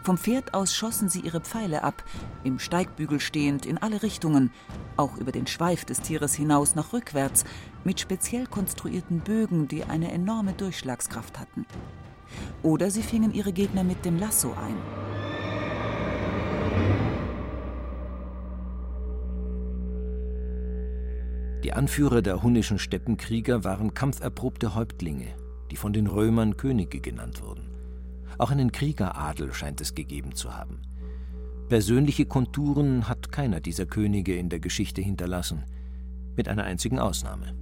Vom 0.04 0.18
Pferd 0.18 0.54
aus 0.54 0.76
schossen 0.76 1.10
sie 1.10 1.22
ihre 1.22 1.42
Pfeile 1.42 1.84
ab, 1.84 2.04
im 2.44 2.60
Steigbügel 2.60 3.20
stehend 3.20 3.66
in 3.66 3.80
alle 3.80 4.04
Richtungen, 4.04 4.52
auch 4.98 5.18
über 5.18 5.32
den 5.32 5.48
Schweif 5.48 5.84
des 5.84 6.02
Tieres 6.02 6.36
hinaus 6.36 6.76
nach 6.76 6.94
rückwärts, 6.94 7.44
mit 7.84 8.00
speziell 8.00 8.46
konstruierten 8.46 9.22
Bögen, 9.22 9.68
die 9.68 9.84
eine 9.84 10.12
enorme 10.12 10.54
Durchschlagskraft 10.54 11.40
hatten 11.40 11.66
oder 12.64 12.90
sie 12.90 13.04
fingen 13.04 13.34
ihre 13.34 13.54
Gegner 13.54 13.84
mit 13.84 14.06
dem 14.06 14.18
Lasso 14.18 14.54
ein. 14.54 14.76
Die 21.64 21.74
Anführer 21.74 22.22
der 22.22 22.44
hunnischen 22.44 22.78
Steppenkrieger 22.78 23.64
waren 23.64 23.94
kampferprobte 23.94 24.76
Häuptlinge, 24.76 25.36
die 25.72 25.78
von 25.78 25.94
den 25.94 26.08
Römern 26.08 26.58
Könige 26.58 27.00
genannt 27.00 27.42
wurden. 27.42 27.70
Auch 28.38 28.52
einen 28.52 28.72
Kriegeradel 28.72 29.54
scheint 29.54 29.82
es 29.82 29.96
gegeben 29.96 30.36
zu 30.36 30.56
haben. 30.56 30.82
Persönliche 31.70 32.26
Konturen 32.26 33.08
hat 33.08 33.32
keiner 33.32 33.60
dieser 33.60 33.86
Könige 33.86 34.36
in 34.36 34.50
der 34.50 34.60
Geschichte 34.60 35.02
hinterlassen, 35.02 35.64
mit 36.36 36.48
einer 36.48 36.64
einzigen 36.64 37.00
Ausnahme. 37.00 37.56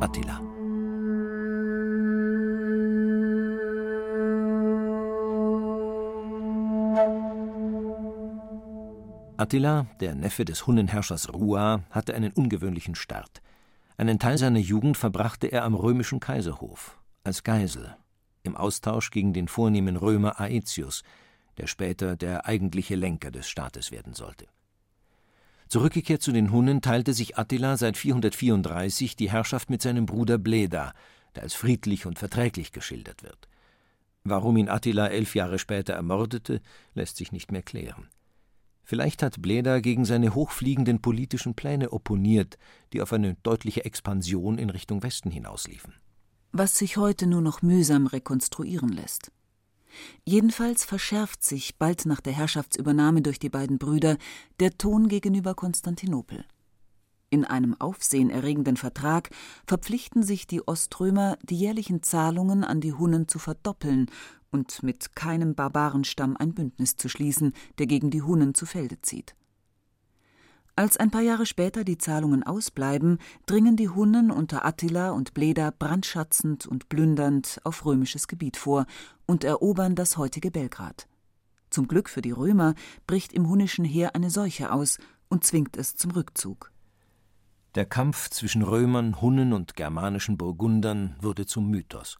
Attila. 0.00 0.40
Attila, 9.36 9.86
der 10.00 10.14
Neffe 10.14 10.44
des 10.44 10.66
Hunnenherrschers 10.66 11.34
Rua, 11.34 11.82
hatte 11.90 12.14
einen 12.14 12.32
ungewöhnlichen 12.32 12.94
Start. 12.94 13.42
Einen 13.96 14.18
Teil 14.18 14.38
seiner 14.38 14.58
Jugend 14.58 14.96
verbrachte 14.96 15.48
er 15.48 15.64
am 15.64 15.74
römischen 15.74 16.18
Kaiserhof, 16.18 16.98
als 17.24 17.42
Geisel, 17.42 17.96
im 18.42 18.56
Austausch 18.56 19.10
gegen 19.10 19.32
den 19.32 19.48
vornehmen 19.48 19.96
Römer 19.96 20.40
Aetius, 20.40 21.02
der 21.56 21.66
später 21.66 22.16
der 22.16 22.46
eigentliche 22.46 22.94
Lenker 22.94 23.30
des 23.30 23.48
Staates 23.48 23.90
werden 23.90 24.14
sollte. 24.14 24.46
Zurückgekehrt 25.68 26.22
zu 26.22 26.32
den 26.32 26.52
Hunnen 26.52 26.82
teilte 26.82 27.14
sich 27.14 27.38
Attila 27.38 27.76
seit 27.76 27.96
434 27.96 29.16
die 29.16 29.30
Herrschaft 29.30 29.70
mit 29.70 29.82
seinem 29.82 30.06
Bruder 30.06 30.38
Bleda, 30.38 30.92
der 31.34 31.42
als 31.42 31.54
friedlich 31.54 32.06
und 32.06 32.18
verträglich 32.18 32.72
geschildert 32.72 33.22
wird. 33.22 33.48
Warum 34.24 34.56
ihn 34.56 34.68
Attila 34.68 35.08
elf 35.08 35.34
Jahre 35.34 35.58
später 35.58 35.94
ermordete, 35.94 36.60
lässt 36.94 37.16
sich 37.16 37.32
nicht 37.32 37.50
mehr 37.50 37.62
klären. 37.62 38.08
Vielleicht 38.82 39.22
hat 39.22 39.40
Bleda 39.40 39.80
gegen 39.80 40.04
seine 40.04 40.34
hochfliegenden 40.34 41.00
politischen 41.00 41.54
Pläne 41.54 41.90
opponiert, 41.92 42.58
die 42.92 43.00
auf 43.00 43.12
eine 43.14 43.34
deutliche 43.42 43.84
Expansion 43.84 44.58
in 44.58 44.68
Richtung 44.68 45.02
Westen 45.02 45.30
hinausliefen. 45.30 45.94
Was 46.56 46.78
sich 46.78 46.96
heute 46.98 47.26
nur 47.26 47.40
noch 47.40 47.62
mühsam 47.62 48.06
rekonstruieren 48.06 48.90
lässt. 48.90 49.32
Jedenfalls 50.24 50.84
verschärft 50.84 51.42
sich 51.42 51.78
bald 51.78 52.06
nach 52.06 52.20
der 52.20 52.32
Herrschaftsübernahme 52.32 53.22
durch 53.22 53.40
die 53.40 53.48
beiden 53.48 53.78
Brüder 53.78 54.18
der 54.60 54.78
Ton 54.78 55.08
gegenüber 55.08 55.56
Konstantinopel. 55.56 56.44
In 57.28 57.44
einem 57.44 57.74
aufsehenerregenden 57.80 58.76
Vertrag 58.76 59.30
verpflichten 59.66 60.22
sich 60.22 60.46
die 60.46 60.64
Oströmer, 60.64 61.38
die 61.42 61.56
jährlichen 61.56 62.04
Zahlungen 62.04 62.62
an 62.62 62.80
die 62.80 62.92
Hunnen 62.92 63.26
zu 63.26 63.40
verdoppeln 63.40 64.08
und 64.52 64.84
mit 64.84 65.16
keinem 65.16 65.56
Barbarenstamm 65.56 66.36
ein 66.36 66.54
Bündnis 66.54 66.94
zu 66.94 67.08
schließen, 67.08 67.52
der 67.78 67.86
gegen 67.86 68.12
die 68.12 68.22
Hunnen 68.22 68.54
zu 68.54 68.64
Felde 68.64 69.02
zieht. 69.02 69.34
Als 70.76 70.96
ein 70.96 71.10
paar 71.10 71.20
Jahre 71.22 71.46
später 71.46 71.84
die 71.84 71.98
Zahlungen 71.98 72.42
ausbleiben, 72.42 73.18
dringen 73.46 73.76
die 73.76 73.88
Hunnen 73.88 74.30
unter 74.30 74.64
Attila 74.64 75.10
und 75.10 75.32
Bleda 75.34 75.70
brandschatzend 75.70 76.66
und 76.66 76.88
plündernd 76.88 77.60
auf 77.64 77.84
römisches 77.84 78.26
Gebiet 78.26 78.56
vor 78.56 78.86
und 79.26 79.44
erobern 79.44 79.94
das 79.94 80.16
heutige 80.16 80.50
Belgrad. 80.50 81.06
Zum 81.70 81.86
Glück 81.86 82.08
für 82.08 82.22
die 82.22 82.32
Römer 82.32 82.74
bricht 83.06 83.32
im 83.32 83.48
hunnischen 83.48 83.84
Heer 83.84 84.14
eine 84.14 84.30
Seuche 84.30 84.72
aus 84.72 84.98
und 85.28 85.44
zwingt 85.44 85.76
es 85.76 85.94
zum 85.96 86.10
Rückzug. 86.10 86.72
Der 87.76 87.86
Kampf 87.86 88.30
zwischen 88.30 88.62
Römern, 88.62 89.20
Hunnen 89.20 89.52
und 89.52 89.74
germanischen 89.74 90.36
Burgundern 90.36 91.16
wurde 91.20 91.46
zum 91.46 91.70
Mythos 91.70 92.18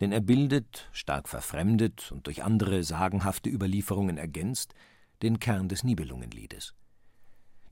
denn 0.00 0.12
er 0.12 0.20
bildet, 0.20 0.88
stark 0.92 1.28
verfremdet 1.28 2.10
und 2.10 2.26
durch 2.26 2.42
andere 2.42 2.82
sagenhafte 2.82 3.50
Überlieferungen 3.50 4.16
ergänzt, 4.16 4.74
den 5.22 5.38
Kern 5.38 5.68
des 5.68 5.84
Nibelungenliedes. 5.84 6.74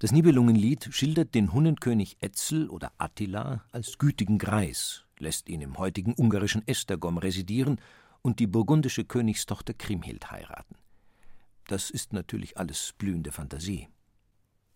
Das 0.01 0.13
Nibelungenlied 0.13 0.91
schildert 0.93 1.35
den 1.35 1.53
Hunnenkönig 1.53 2.19
Etzel 2.21 2.71
oder 2.71 2.93
Attila 2.99 3.65
als 3.73 3.99
gütigen 3.99 4.39
Greis, 4.39 5.03
lässt 5.19 5.49
ihn 5.49 5.61
im 5.61 5.77
heutigen 5.77 6.15
ungarischen 6.15 6.63
Esztergom 6.69 7.19
residieren 7.19 7.81
und 8.23 8.39
die 8.39 8.47
burgundische 8.47 9.05
Königstochter 9.05 9.75
Kriemhild 9.75 10.31
heiraten. 10.31 10.77
Das 11.67 11.91
ist 11.91 12.13
natürlich 12.13 12.57
alles 12.59 12.95
blühende 12.97 13.33
Fantasie. 13.33 13.89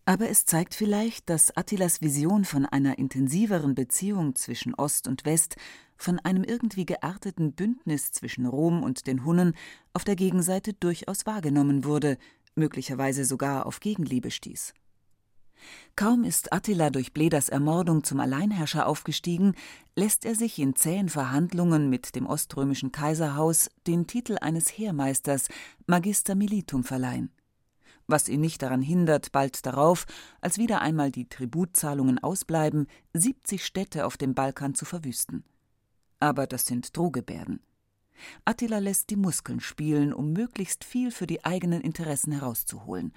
Aber 0.06 0.28
es 0.28 0.44
zeigt 0.44 0.74
vielleicht, 0.74 1.30
dass 1.30 1.56
Attilas 1.56 2.00
Vision 2.00 2.44
von 2.44 2.66
einer 2.66 2.98
intensiveren 2.98 3.76
Beziehung 3.76 4.34
zwischen 4.34 4.74
Ost 4.74 5.06
und 5.06 5.24
West, 5.24 5.54
von 5.96 6.18
einem 6.18 6.42
irgendwie 6.42 6.84
gearteten 6.84 7.52
Bündnis 7.52 8.10
zwischen 8.10 8.44
Rom 8.44 8.82
und 8.82 9.06
den 9.06 9.24
Hunnen 9.24 9.54
auf 9.92 10.02
der 10.02 10.16
Gegenseite 10.16 10.72
durchaus 10.74 11.26
wahrgenommen 11.26 11.84
wurde, 11.84 12.18
möglicherweise 12.56 13.24
sogar 13.24 13.66
auf 13.66 13.78
Gegenliebe 13.78 14.32
stieß. 14.32 14.74
Kaum 15.96 16.24
ist 16.24 16.52
Attila 16.52 16.90
durch 16.90 17.12
Bledas 17.12 17.48
Ermordung 17.48 18.04
zum 18.04 18.20
Alleinherrscher 18.20 18.86
aufgestiegen, 18.86 19.54
lässt 19.94 20.24
er 20.24 20.34
sich 20.34 20.58
in 20.58 20.74
zähen 20.74 21.08
Verhandlungen 21.08 21.90
mit 21.90 22.14
dem 22.14 22.26
oströmischen 22.26 22.92
Kaiserhaus 22.92 23.68
den 23.86 24.06
Titel 24.06 24.38
eines 24.40 24.68
Heermeisters, 24.68 25.48
Magister 25.86 26.34
Militum, 26.34 26.84
verleihen. 26.84 27.30
was 28.08 28.28
ihn 28.28 28.40
nicht 28.40 28.60
daran 28.62 28.82
hindert, 28.82 29.32
bald 29.32 29.64
darauf, 29.64 30.06
als 30.40 30.58
wieder 30.58 30.82
einmal 30.82 31.10
die 31.10 31.28
Tributzahlungen 31.28 32.18
ausbleiben, 32.18 32.86
70 33.14 33.64
Städte 33.64 34.06
auf 34.06 34.16
dem 34.16 34.34
Balkan 34.34 34.74
zu 34.74 34.84
verwüsten. 34.84 35.44
Aber 36.18 36.46
das 36.46 36.66
sind 36.66 36.96
Drohgebärden. 36.96 37.60
Attila 38.44 38.78
lässt 38.78 39.10
die 39.10 39.16
Muskeln 39.16 39.60
spielen, 39.60 40.12
um 40.12 40.32
möglichst 40.32 40.84
viel 40.84 41.10
für 41.10 41.26
die 41.26 41.44
eigenen 41.44 41.80
Interessen 41.80 42.32
herauszuholen. 42.32 43.12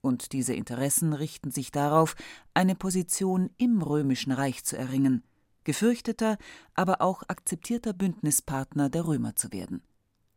Und 0.00 0.32
diese 0.32 0.54
Interessen 0.54 1.12
richten 1.12 1.50
sich 1.50 1.72
darauf, 1.72 2.14
eine 2.54 2.74
Position 2.74 3.50
im 3.56 3.82
römischen 3.82 4.32
Reich 4.32 4.64
zu 4.64 4.76
erringen, 4.76 5.24
gefürchteter, 5.64 6.38
aber 6.74 7.00
auch 7.00 7.24
akzeptierter 7.28 7.92
Bündnispartner 7.92 8.88
der 8.88 9.06
Römer 9.06 9.34
zu 9.36 9.52
werden. 9.52 9.82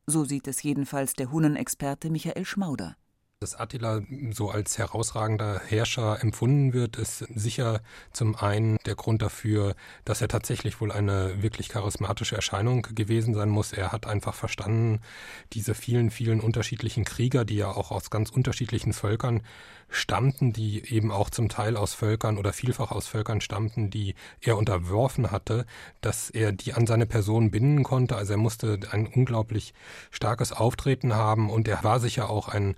So 0.07 0.25
sieht 0.25 0.47
es 0.47 0.63
jedenfalls 0.63 1.13
der 1.13 1.31
Hunnenexperte 1.31 2.09
Michael 2.09 2.45
Schmauder. 2.45 2.97
Dass 3.41 3.55
Attila 3.55 4.01
so 4.29 4.51
als 4.51 4.77
herausragender 4.77 5.61
Herrscher 5.65 6.21
empfunden 6.21 6.73
wird, 6.73 6.95
ist 6.95 7.25
sicher 7.33 7.81
zum 8.13 8.35
einen 8.35 8.77
der 8.85 8.93
Grund 8.93 9.23
dafür, 9.23 9.73
dass 10.05 10.21
er 10.21 10.27
tatsächlich 10.27 10.79
wohl 10.79 10.91
eine 10.91 11.41
wirklich 11.41 11.67
charismatische 11.67 12.35
Erscheinung 12.35 12.83
gewesen 12.93 13.33
sein 13.33 13.49
muss. 13.49 13.73
Er 13.73 13.91
hat 13.91 14.05
einfach 14.05 14.35
verstanden, 14.35 14.99
diese 15.53 15.73
vielen, 15.73 16.11
vielen 16.11 16.39
unterschiedlichen 16.39 17.03
Krieger, 17.03 17.43
die 17.43 17.55
ja 17.55 17.71
auch 17.71 17.89
aus 17.89 18.11
ganz 18.11 18.29
unterschiedlichen 18.29 18.93
Völkern 18.93 19.41
stammten, 19.91 20.53
die 20.53 20.93
eben 20.93 21.11
auch 21.11 21.29
zum 21.29 21.49
Teil 21.49 21.77
aus 21.77 21.93
Völkern 21.93 22.37
oder 22.37 22.53
vielfach 22.53 22.91
aus 22.91 23.07
Völkern 23.07 23.41
stammten, 23.41 23.89
die 23.89 24.15
er 24.39 24.57
unterworfen 24.57 25.31
hatte, 25.31 25.65
dass 25.99 26.29
er 26.29 26.51
die 26.51 26.73
an 26.73 26.87
seine 26.87 27.05
Person 27.05 27.51
binden 27.51 27.83
konnte. 27.83 28.15
Also 28.15 28.33
er 28.33 28.37
musste 28.37 28.79
ein 28.91 29.05
unglaublich 29.07 29.73
starkes 30.09 30.53
Auftreten 30.53 31.13
haben 31.13 31.49
und 31.49 31.67
er 31.67 31.83
war 31.83 31.99
sicher 31.99 32.29
auch 32.29 32.47
ein 32.47 32.75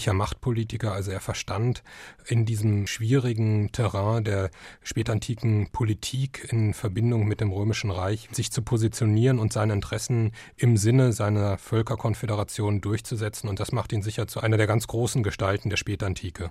wirklicher 0.00 0.14
Machtpolitiker. 0.14 0.92
Also 0.92 1.10
er 1.10 1.20
verstand 1.20 1.82
in 2.26 2.46
diesem 2.46 2.86
schwierigen 2.86 3.70
Terrain 3.70 4.24
der 4.24 4.50
spätantiken 4.82 5.68
Politik 5.72 6.48
in 6.50 6.72
Verbindung 6.72 7.26
mit 7.26 7.42
dem 7.42 7.52
Römischen 7.52 7.90
Reich 7.90 8.30
sich 8.32 8.50
zu 8.50 8.62
positionieren 8.62 9.38
und 9.38 9.52
seine 9.52 9.74
Interessen 9.74 10.32
im 10.56 10.78
Sinne 10.78 11.12
seiner 11.12 11.58
Völkerkonföderation 11.58 12.80
durchzusetzen. 12.80 13.50
Und 13.50 13.60
das 13.60 13.72
macht 13.72 13.92
ihn 13.92 14.00
sicher 14.00 14.26
zu 14.26 14.40
einer 14.40 14.56
der 14.56 14.66
ganz 14.66 14.86
großen 14.86 15.22
Gestalten 15.22 15.68
der 15.68 15.76
Spätantike. 15.76 16.50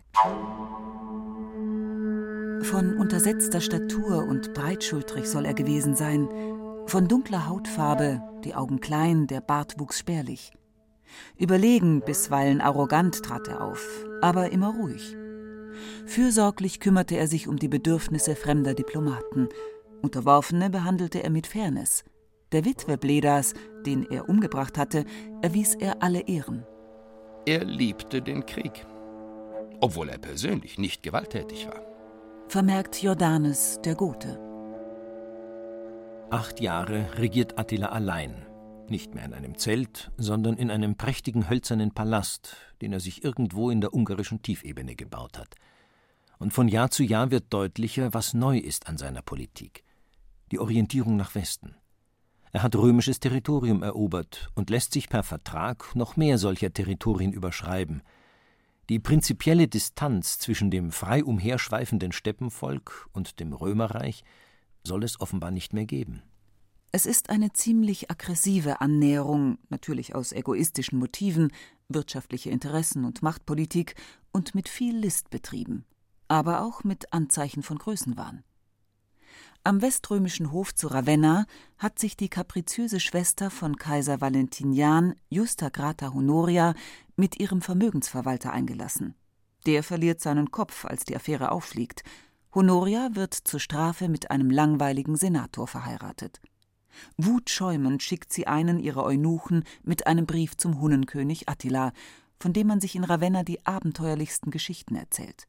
Von 2.62 2.98
untersetzter 3.00 3.62
Statur 3.62 4.28
und 4.28 4.54
breitschultrig 4.54 5.26
soll 5.26 5.46
er 5.46 5.56
gewesen 5.56 5.96
sein, 5.96 6.30
von 6.86 7.08
dunkler 7.08 7.48
Hautfarbe, 7.48 8.22
die 8.44 8.54
Augen 8.54 8.80
klein, 8.80 9.26
der 9.26 9.42
Bart 9.42 9.80
wuchs 9.80 9.98
spärlich. 9.98 10.52
Überlegen, 11.38 12.02
bisweilen 12.02 12.62
arrogant 12.62 13.24
trat 13.24 13.48
er 13.48 13.62
auf, 13.62 13.86
aber 14.22 14.52
immer 14.52 14.74
ruhig. 14.74 15.16
Fürsorglich 16.06 16.80
kümmerte 16.80 17.16
er 17.16 17.28
sich 17.28 17.48
um 17.48 17.58
die 17.58 17.68
Bedürfnisse 17.68 18.36
fremder 18.36 18.74
Diplomaten. 18.74 19.50
Unterworfene 20.02 20.70
behandelte 20.70 21.24
er 21.24 21.30
mit 21.30 21.48
Fairness. 21.48 22.04
Der 22.52 22.66
Witwe 22.66 22.98
Bledas, 22.98 23.54
den 23.86 24.10
er 24.10 24.28
umgebracht 24.28 24.78
hatte, 24.78 25.06
erwies 25.42 25.76
er 25.76 26.02
alle 26.02 26.28
Ehren. 26.28 26.66
Er 27.46 27.64
liebte 27.64 28.22
den 28.22 28.46
Krieg 28.46 28.86
obwohl 29.82 30.10
er 30.10 30.18
persönlich 30.18 30.78
nicht 30.78 31.04
gewalttätig 31.04 31.68
war. 31.68 31.82
Vermerkt 32.48 33.02
Jordanes 33.02 33.80
der 33.84 33.96
Gute. 33.96 34.40
Acht 36.32 36.60
Jahre 36.60 37.08
regiert 37.18 37.58
Attila 37.58 37.88
allein, 37.88 38.46
nicht 38.90 39.16
mehr 39.16 39.26
in 39.26 39.34
einem 39.34 39.58
Zelt, 39.58 40.12
sondern 40.18 40.58
in 40.58 40.72
einem 40.72 40.96
prächtigen 40.96 41.50
hölzernen 41.50 41.92
Palast, 41.94 42.56
den 42.82 42.94
er 42.94 43.00
sich 43.00 43.24
irgendwo 43.24 43.70
in 43.70 43.82
der 43.82 43.94
ungarischen 43.94 44.42
Tiefebene 44.42 44.96
gebaut 44.96 45.38
hat. 45.38 45.56
Und 46.38 46.54
von 46.54 46.68
Jahr 46.68 46.92
zu 46.92 47.04
Jahr 47.04 47.32
wird 47.32 47.54
deutlicher, 47.54 48.14
was 48.14 48.34
neu 48.34 48.58
ist 48.58 48.88
an 48.88 48.98
seiner 48.98 49.22
Politik. 49.22 49.84
Die 50.52 50.60
Orientierung 50.60 51.18
nach 51.18 51.36
Westen. 51.36 51.76
Er 52.52 52.64
hat 52.64 52.76
römisches 52.76 53.20
Territorium 53.20 53.84
erobert 53.84 54.50
und 54.56 54.70
lässt 54.70 54.94
sich 54.94 55.10
per 55.10 55.24
Vertrag 55.24 55.96
noch 55.96 56.18
mehr 56.18 56.38
solcher 56.38 56.74
Territorien 56.74 57.34
überschreiben– 57.34 58.02
die 58.90 58.98
prinzipielle 58.98 59.68
Distanz 59.68 60.40
zwischen 60.40 60.72
dem 60.72 60.92
frei 60.92 61.24
umherschweifenden 61.24 62.12
Steppenvolk 62.12 63.08
und 63.14 63.40
dem 63.40 63.54
Römerreich 63.54 64.24
soll 64.84 65.04
es 65.04 65.22
offenbar 65.22 65.52
nicht 65.52 65.74
mehr 65.74 65.86
geben. 65.86 66.24
Es 66.92 67.06
ist 67.06 67.30
eine 67.30 67.54
ziemlich 67.54 68.10
aggressive 68.10 68.82
Annäherung, 68.82 69.60
natürlich 69.70 70.16
aus 70.16 70.32
egoistischen 70.32 70.98
Motiven, 70.98 71.52
wirtschaftliche 71.88 72.50
Interessen 72.50 73.06
und 73.06 73.22
Machtpolitik 73.22 73.94
und 74.32 74.56
mit 74.56 74.70
viel 74.70 74.98
List 74.98 75.30
betrieben, 75.30 75.86
aber 76.28 76.64
auch 76.64 76.84
mit 76.84 77.14
Anzeichen 77.14 77.62
von 77.62 77.78
Größenwahn. 77.78 78.44
Am 79.64 79.84
weströmischen 79.84 80.52
Hof 80.52 80.74
zu 80.74 80.88
Ravenna 80.88 81.46
hat 81.78 82.00
sich 82.00 82.18
die 82.18 82.30
kapriziöse 82.30 83.00
Schwester 83.00 83.52
von 83.52 83.76
Kaiser 83.76 84.20
Valentinian, 84.20 85.14
Justa 85.30 85.70
Grata 85.70 86.14
Honoria, 86.14 86.74
mit 87.16 87.40
ihrem 87.40 87.62
Vermögensverwalter 87.62 88.52
eingelassen. 88.52 89.14
Der 89.68 89.84
verliert 89.84 90.22
seinen 90.22 90.50
Kopf, 90.50 90.86
als 90.86 91.04
die 91.04 91.16
Affäre 91.16 91.52
auffliegt. 91.52 92.04
Honoria 92.56 93.10
wird 93.14 93.36
zur 93.36 93.60
Strafe 93.60 94.10
mit 94.10 94.32
einem 94.32 94.50
langweiligen 94.50 95.18
Senator 95.18 95.68
verheiratet. 95.68 96.40
Wutschäumend 97.18 98.04
schickt 98.04 98.34
sie 98.34 98.48
einen 98.48 98.80
ihrer 98.80 99.04
Eunuchen 99.04 99.64
mit 99.84 100.08
einem 100.08 100.26
Brief 100.26 100.58
zum 100.58 100.80
Hunnenkönig 100.82 101.48
Attila, 101.48 101.92
von 102.40 102.54
dem 102.54 102.68
man 102.68 102.82
sich 102.82 102.96
in 102.96 103.04
Ravenna 103.04 103.44
die 103.44 103.66
abenteuerlichsten 103.66 104.52
Geschichten 104.52 104.96
erzählt 104.96 105.48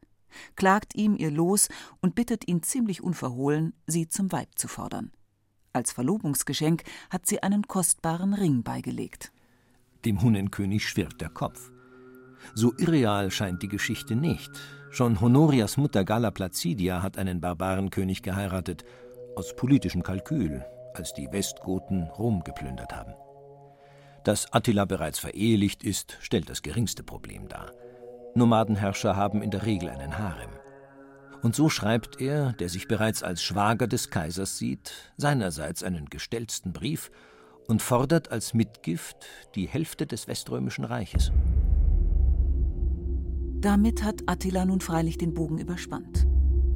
klagt 0.57 0.95
ihm 0.95 1.17
ihr 1.17 1.31
Los 1.31 1.69
und 2.01 2.15
bittet 2.15 2.49
ihn 2.49 2.63
ziemlich 2.63 3.03
unverhohlen, 3.03 3.75
sie 3.87 4.09
zum 4.09 4.33
Weib 4.33 4.49
zu 4.57 4.69
fordern. 4.69 5.13
Als 5.73 5.93
Verlobungsgeschenk 5.93 6.83
hat 7.11 7.27
sie 7.27 7.43
einen 7.43 7.67
kostbaren 7.69 8.35
Ring 8.35 8.63
beigelegt. 8.63 9.33
Dem 10.05 10.23
Hunnenkönig 10.23 10.87
schwirrt 10.87 11.21
der 11.21 11.29
Kopf. 11.29 11.71
So 12.55 12.73
irreal 12.79 13.31
scheint 13.31 13.63
die 13.63 13.69
Geschichte 13.69 14.17
nicht. 14.17 14.51
Schon 14.91 15.21
Honorias 15.21 15.77
Mutter 15.77 16.05
Galla 16.05 16.31
Placidia 16.31 17.03
hat 17.03 17.19
einen 17.19 17.41
Barbarenkönig 17.41 18.23
geheiratet, 18.23 18.85
aus 19.37 19.55
politischem 19.55 20.03
Kalkül, 20.03 20.65
als 20.95 21.13
die 21.13 21.31
Westgoten 21.33 22.05
Rom 22.05 22.43
geplündert 22.45 22.95
haben. 22.95 23.15
Dass 24.25 24.53
Attila 24.53 24.85
bereits 24.85 25.19
verehelicht 25.19 25.83
ist, 25.83 26.19
stellt 26.21 26.51
das 26.51 26.63
geringste 26.63 27.03
Problem 27.03 27.49
dar. 27.49 27.73
Nomadenherrscher 28.35 29.17
haben 29.17 29.43
in 29.43 29.51
der 29.51 29.65
Regel 29.67 29.89
einen 29.89 30.19
Harem. 30.19 30.51
Und 31.43 31.57
so 31.57 31.69
schreibt 31.69 32.21
er, 32.21 32.53
der 32.53 32.69
sich 32.69 32.87
bereits 32.87 33.23
als 33.23 33.43
Schwager 33.43 33.87
des 33.87 34.11
Kaisers 34.11 34.59
sieht, 34.59 34.93
seinerseits 35.17 35.83
einen 35.83 36.07
gestelzten 36.07 36.73
Brief 36.73 37.11
und 37.67 37.81
fordert 37.81 38.31
als 38.31 38.53
Mitgift 38.53 39.17
die 39.55 39.67
Hälfte 39.67 40.07
des 40.07 40.29
Weströmischen 40.29 40.85
Reiches. 40.85 41.33
Damit 43.61 44.03
hat 44.03 44.23
Attila 44.27 44.65
nun 44.65 44.81
freilich 44.81 45.19
den 45.19 45.35
Bogen 45.35 45.59
überspannt. 45.59 46.27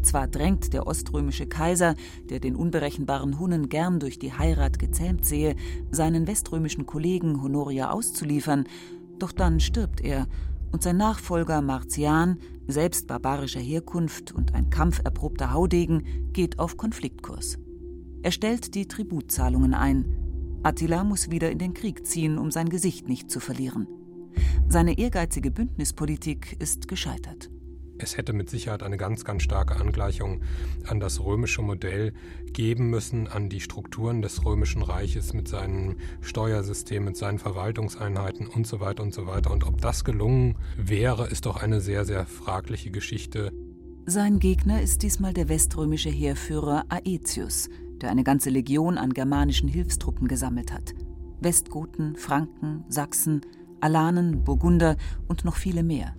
Zwar 0.04 0.28
drängt 0.28 0.74
der 0.74 0.86
oströmische 0.86 1.46
Kaiser, 1.46 1.94
der 2.28 2.38
den 2.38 2.56
unberechenbaren 2.56 3.38
Hunnen 3.38 3.68
gern 3.68 4.00
durch 4.00 4.18
die 4.18 4.32
Heirat 4.32 4.78
gezähmt 4.78 5.24
sehe, 5.24 5.56
seinen 5.90 6.26
weströmischen 6.26 6.84
Kollegen 6.86 7.42
Honoria 7.42 7.90
auszuliefern, 7.90 8.64
doch 9.18 9.32
dann 9.32 9.60
stirbt 9.60 10.02
er 10.02 10.26
und 10.72 10.82
sein 10.82 10.98
Nachfolger 10.98 11.62
Martian, 11.62 12.38
selbst 12.66 13.06
barbarischer 13.06 13.60
Herkunft 13.60 14.32
und 14.32 14.54
ein 14.54 14.70
kampferprobter 14.70 15.52
Haudegen, 15.52 16.30
geht 16.32 16.58
auf 16.58 16.76
Konfliktkurs. 16.76 17.58
Er 18.22 18.32
stellt 18.32 18.74
die 18.74 18.86
Tributzahlungen 18.86 19.72
ein. 19.72 20.04
Attila 20.62 21.04
muss 21.04 21.30
wieder 21.30 21.50
in 21.50 21.58
den 21.58 21.74
Krieg 21.74 22.06
ziehen, 22.06 22.38
um 22.38 22.50
sein 22.50 22.68
Gesicht 22.68 23.08
nicht 23.08 23.30
zu 23.30 23.38
verlieren. 23.38 23.86
Seine 24.68 24.98
ehrgeizige 24.98 25.50
Bündnispolitik 25.50 26.56
ist 26.58 26.88
gescheitert. 26.88 27.50
Es 27.98 28.16
hätte 28.16 28.32
mit 28.32 28.50
Sicherheit 28.50 28.82
eine 28.82 28.96
ganz, 28.96 29.24
ganz 29.24 29.42
starke 29.42 29.76
Angleichung 29.76 30.40
an 30.86 30.98
das 30.98 31.20
römische 31.20 31.62
Modell 31.62 32.12
geben 32.52 32.90
müssen, 32.90 33.28
an 33.28 33.48
die 33.48 33.60
Strukturen 33.60 34.20
des 34.20 34.44
römischen 34.44 34.82
Reiches 34.82 35.32
mit 35.32 35.46
seinem 35.46 35.96
Steuersystem, 36.20 37.04
mit 37.04 37.16
seinen 37.16 37.38
Verwaltungseinheiten 37.38 38.48
und 38.48 38.66
so 38.66 38.80
weiter 38.80 39.02
und 39.02 39.14
so 39.14 39.26
weiter. 39.26 39.52
Und 39.52 39.64
ob 39.64 39.80
das 39.80 40.04
gelungen 40.04 40.56
wäre, 40.76 41.28
ist 41.28 41.46
doch 41.46 41.56
eine 41.56 41.80
sehr, 41.80 42.04
sehr 42.04 42.26
fragliche 42.26 42.90
Geschichte. 42.90 43.52
Sein 44.06 44.38
Gegner 44.38 44.82
ist 44.82 45.02
diesmal 45.02 45.32
der 45.32 45.48
weströmische 45.48 46.10
Heerführer 46.10 46.84
Aetius, 46.88 47.68
der 48.00 48.10
eine 48.10 48.24
ganze 48.24 48.50
Legion 48.50 48.98
an 48.98 49.14
germanischen 49.14 49.68
Hilfstruppen 49.68 50.28
gesammelt 50.28 50.72
hat. 50.72 50.94
Westgoten, 51.40 52.16
Franken, 52.16 52.84
Sachsen, 52.88 53.42
Alanen, 53.80 54.44
Burgunder 54.44 54.96
und 55.28 55.44
noch 55.44 55.56
viele 55.56 55.82
mehr. 55.82 56.14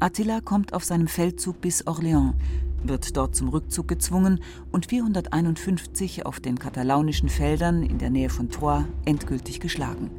Attila 0.00 0.40
kommt 0.40 0.74
auf 0.74 0.84
seinem 0.84 1.08
Feldzug 1.08 1.60
bis 1.60 1.86
Orléans, 1.86 2.34
wird 2.82 3.16
dort 3.16 3.34
zum 3.34 3.48
Rückzug 3.48 3.88
gezwungen 3.88 4.40
und 4.72 4.86
451 4.86 6.26
auf 6.26 6.40
den 6.40 6.58
katalaunischen 6.58 7.28
Feldern 7.28 7.82
in 7.82 7.98
der 7.98 8.10
Nähe 8.10 8.28
von 8.28 8.50
Troyes 8.50 8.84
endgültig 9.04 9.60
geschlagen. 9.60 10.10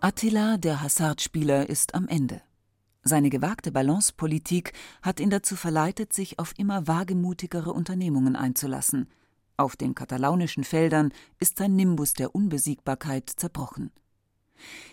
Attila, 0.00 0.56
der 0.56 0.82
Hasardspieler, 0.82 1.68
ist 1.68 1.94
am 1.94 2.08
Ende. 2.08 2.42
Seine 3.04 3.30
gewagte 3.30 3.70
Balancepolitik 3.70 4.72
hat 5.00 5.20
ihn 5.20 5.30
dazu 5.30 5.54
verleitet, 5.54 6.12
sich 6.12 6.40
auf 6.40 6.54
immer 6.56 6.88
wagemutigere 6.88 7.72
Unternehmungen 7.72 8.34
einzulassen. 8.34 9.08
Auf 9.62 9.76
den 9.76 9.94
katalaunischen 9.94 10.64
Feldern 10.64 11.12
ist 11.38 11.58
sein 11.58 11.76
Nimbus 11.76 12.14
der 12.14 12.34
Unbesiegbarkeit 12.34 13.30
zerbrochen. 13.30 13.92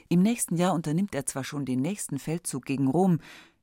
Im 0.09 0.21
nächsten 0.21 0.57
Jahr 0.57 0.75
unternimmt 0.75 1.15
er 1.15 1.25
zwar 1.25 1.43
schon 1.43 1.65
den 1.65 1.81
nächsten 1.81 2.19
Feldzug 2.19 2.65
gegen 2.65 2.87
Rom, 2.87 3.17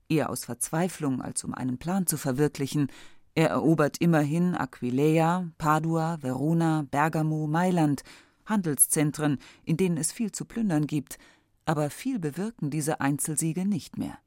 eher 0.09 0.31
aus 0.31 0.45
Verzweiflung 0.47 1.23
als 1.23 1.45
um 1.45 1.55
einen 1.55 1.79
Plan 1.79 2.09
zu 2.09 2.16
verwirklichen, 2.16 2.88
er 3.37 3.51
erobert 3.51 3.99
immerhin 4.01 4.57
Aquileia, 4.57 5.49
Padua, 5.59 6.19
Verona, 6.23 6.85
Bergamo, 6.90 7.47
Mailand, 7.47 8.03
Handelszentren, 8.45 9.38
in 9.62 9.77
denen 9.77 9.99
es 9.99 10.11
viel 10.11 10.33
zu 10.33 10.45
plündern 10.45 10.88
gibt, 10.88 11.19
aber 11.66 11.88
viel 11.88 12.19
bewirken 12.19 12.69
diese 12.69 13.01
Einzelsiege 13.01 13.64
nicht 13.64 13.97
mehr. 13.97 14.19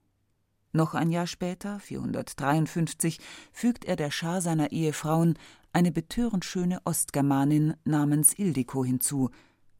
Noch 0.71 0.93
ein 0.93 1.09
Jahr 1.09 1.25
später, 1.25 1.79
453, 1.79 3.19
fügt 3.51 3.85
er 3.85 3.95
der 3.95 4.11
Schar 4.11 4.41
seiner 4.41 4.71
Ehefrauen 4.71 5.37
eine 5.73 5.91
betörend 5.91 6.45
schöne 6.45 6.79
Ostgermanin 6.85 7.73
namens 7.85 8.37
Ildiko 8.37 8.85
hinzu 8.85 9.29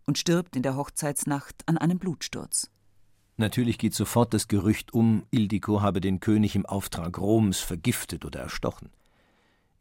und 0.06 0.18
stirbt 0.18 0.56
in 0.56 0.64
der 0.64 0.76
Hochzeitsnacht 0.76 1.68
an 1.68 1.78
einem 1.78 2.00
Blutsturz. 2.00 2.72
Natürlich 3.38 3.78
geht 3.78 3.94
sofort 3.94 4.34
das 4.34 4.48
Gerücht 4.48 4.94
um, 4.94 5.24
Ildiko 5.32 5.82
habe 5.82 6.02
den 6.02 6.20
König 6.20 6.56
im 6.56 6.66
Auftrag 6.66 7.18
Roms 7.20 7.60
vergiftet 7.60 8.26
oder 8.26 8.42
erstochen. 8.42 8.90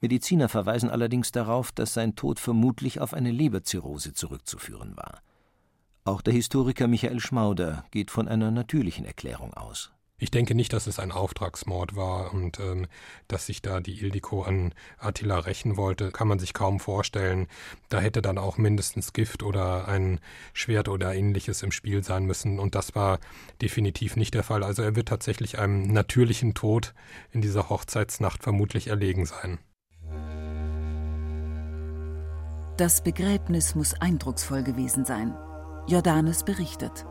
Mediziner 0.00 0.48
verweisen 0.48 0.90
allerdings 0.90 1.32
darauf, 1.32 1.72
dass 1.72 1.94
sein 1.94 2.14
Tod 2.14 2.38
vermutlich 2.38 3.00
auf 3.00 3.14
eine 3.14 3.32
Leberzirrhose 3.32 4.12
zurückzuführen 4.12 4.96
war. 4.96 5.22
Auch 6.04 6.22
der 6.22 6.34
Historiker 6.34 6.86
Michael 6.86 7.18
Schmauder 7.18 7.84
geht 7.90 8.10
von 8.10 8.28
einer 8.28 8.50
natürlichen 8.50 9.04
Erklärung 9.04 9.54
aus. 9.54 9.90
Ich 10.20 10.32
denke 10.32 10.56
nicht, 10.56 10.72
dass 10.72 10.88
es 10.88 10.98
ein 10.98 11.12
Auftragsmord 11.12 11.94
war 11.94 12.34
und 12.34 12.58
ähm, 12.58 12.86
dass 13.28 13.46
sich 13.46 13.62
da 13.62 13.80
die 13.80 14.00
Ildiko 14.00 14.42
an 14.42 14.74
Attila 14.98 15.38
rächen 15.38 15.76
wollte, 15.76 16.10
kann 16.10 16.26
man 16.26 16.40
sich 16.40 16.52
kaum 16.52 16.80
vorstellen. 16.80 17.46
Da 17.88 18.00
hätte 18.00 18.20
dann 18.20 18.36
auch 18.36 18.58
mindestens 18.58 19.12
Gift 19.12 19.44
oder 19.44 19.86
ein 19.86 20.18
Schwert 20.52 20.88
oder 20.88 21.14
ähnliches 21.14 21.62
im 21.62 21.70
Spiel 21.70 22.02
sein 22.02 22.24
müssen 22.24 22.58
und 22.58 22.74
das 22.74 22.96
war 22.96 23.20
definitiv 23.62 24.16
nicht 24.16 24.34
der 24.34 24.42
Fall. 24.42 24.64
Also 24.64 24.82
er 24.82 24.96
wird 24.96 25.08
tatsächlich 25.08 25.60
einem 25.60 25.92
natürlichen 25.92 26.54
Tod 26.54 26.94
in 27.30 27.40
dieser 27.40 27.68
Hochzeitsnacht 27.68 28.42
vermutlich 28.42 28.88
erlegen 28.88 29.24
sein. 29.24 29.58
Das 32.76 33.02
Begräbnis 33.02 33.76
muss 33.76 33.94
eindrucksvoll 33.94 34.64
gewesen 34.64 35.04
sein. 35.04 35.34
Jordanes 35.86 36.44
berichtet. 36.44 37.06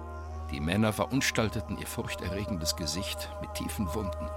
Die 0.52 0.60
Männer 0.62 0.94
verunstalteten 0.94 1.78
ihr 1.78 1.88
furchterregendes 1.88 2.76
Gesicht 2.76 3.30
mit 3.42 3.54
tiefen 3.56 3.94
Wunden, 3.94 4.30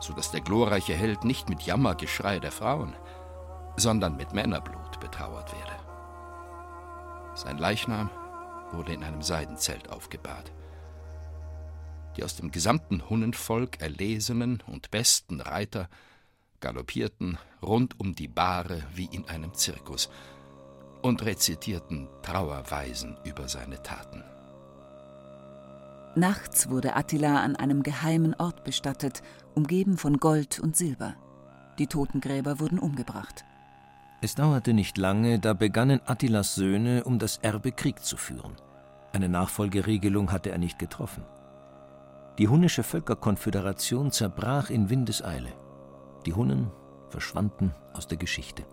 so 0.00 0.12
dass 0.12 0.30
der 0.30 0.40
glorreiche 0.40 0.94
Held 0.94 1.24
nicht 1.24 1.48
mit 1.48 1.62
Jammergeschrei 1.62 2.38
der 2.38 2.52
Frauen, 2.52 2.94
sondern 3.76 4.16
mit 4.16 4.32
Männerblut 4.32 5.00
betrauert 5.00 5.52
werde. 5.52 5.72
Sein 7.34 7.58
Leichnam 7.58 8.10
wurde 8.70 8.92
in 8.92 9.02
einem 9.02 9.22
Seidenzelt 9.22 9.90
aufgebahrt. 9.90 10.52
Die 12.16 12.22
aus 12.22 12.36
dem 12.36 12.52
gesamten 12.52 13.08
Hunnenvolk 13.10 13.80
erlesenen 13.80 14.62
und 14.66 14.92
besten 14.92 15.40
Reiter 15.40 15.88
galoppierten 16.60 17.38
rund 17.60 17.98
um 17.98 18.14
die 18.14 18.28
Bahre 18.28 18.84
wie 18.94 19.06
in 19.06 19.28
einem 19.28 19.52
Zirkus 19.54 20.08
und 21.02 21.24
rezitierten 21.24 22.08
Trauerweisen 22.22 23.18
über 23.24 23.48
seine 23.48 23.82
Taten. 23.82 24.22
Nachts 26.16 26.70
wurde 26.70 26.94
Attila 26.94 27.42
an 27.42 27.56
einem 27.56 27.82
geheimen 27.82 28.34
Ort 28.34 28.62
bestattet, 28.62 29.22
umgeben 29.54 29.98
von 29.98 30.18
Gold 30.18 30.60
und 30.60 30.76
Silber. 30.76 31.14
Die 31.78 31.88
Totengräber 31.88 32.60
wurden 32.60 32.78
umgebracht. 32.78 33.44
Es 34.20 34.36
dauerte 34.36 34.72
nicht 34.74 34.96
lange, 34.96 35.40
da 35.40 35.54
begannen 35.54 36.00
Attilas 36.06 36.54
Söhne, 36.54 37.02
um 37.04 37.18
das 37.18 37.38
Erbe 37.38 37.72
Krieg 37.72 38.04
zu 38.04 38.16
führen. 38.16 38.52
Eine 39.12 39.28
Nachfolgeregelung 39.28 40.30
hatte 40.30 40.50
er 40.50 40.58
nicht 40.58 40.78
getroffen. 40.78 41.24
Die 42.38 42.48
hunnische 42.48 42.84
Völkerkonföderation 42.84 44.12
zerbrach 44.12 44.70
in 44.70 44.90
Windeseile. 44.90 45.52
Die 46.26 46.32
Hunnen 46.32 46.70
verschwanden 47.08 47.74
aus 47.92 48.06
der 48.06 48.18
Geschichte. 48.18 48.64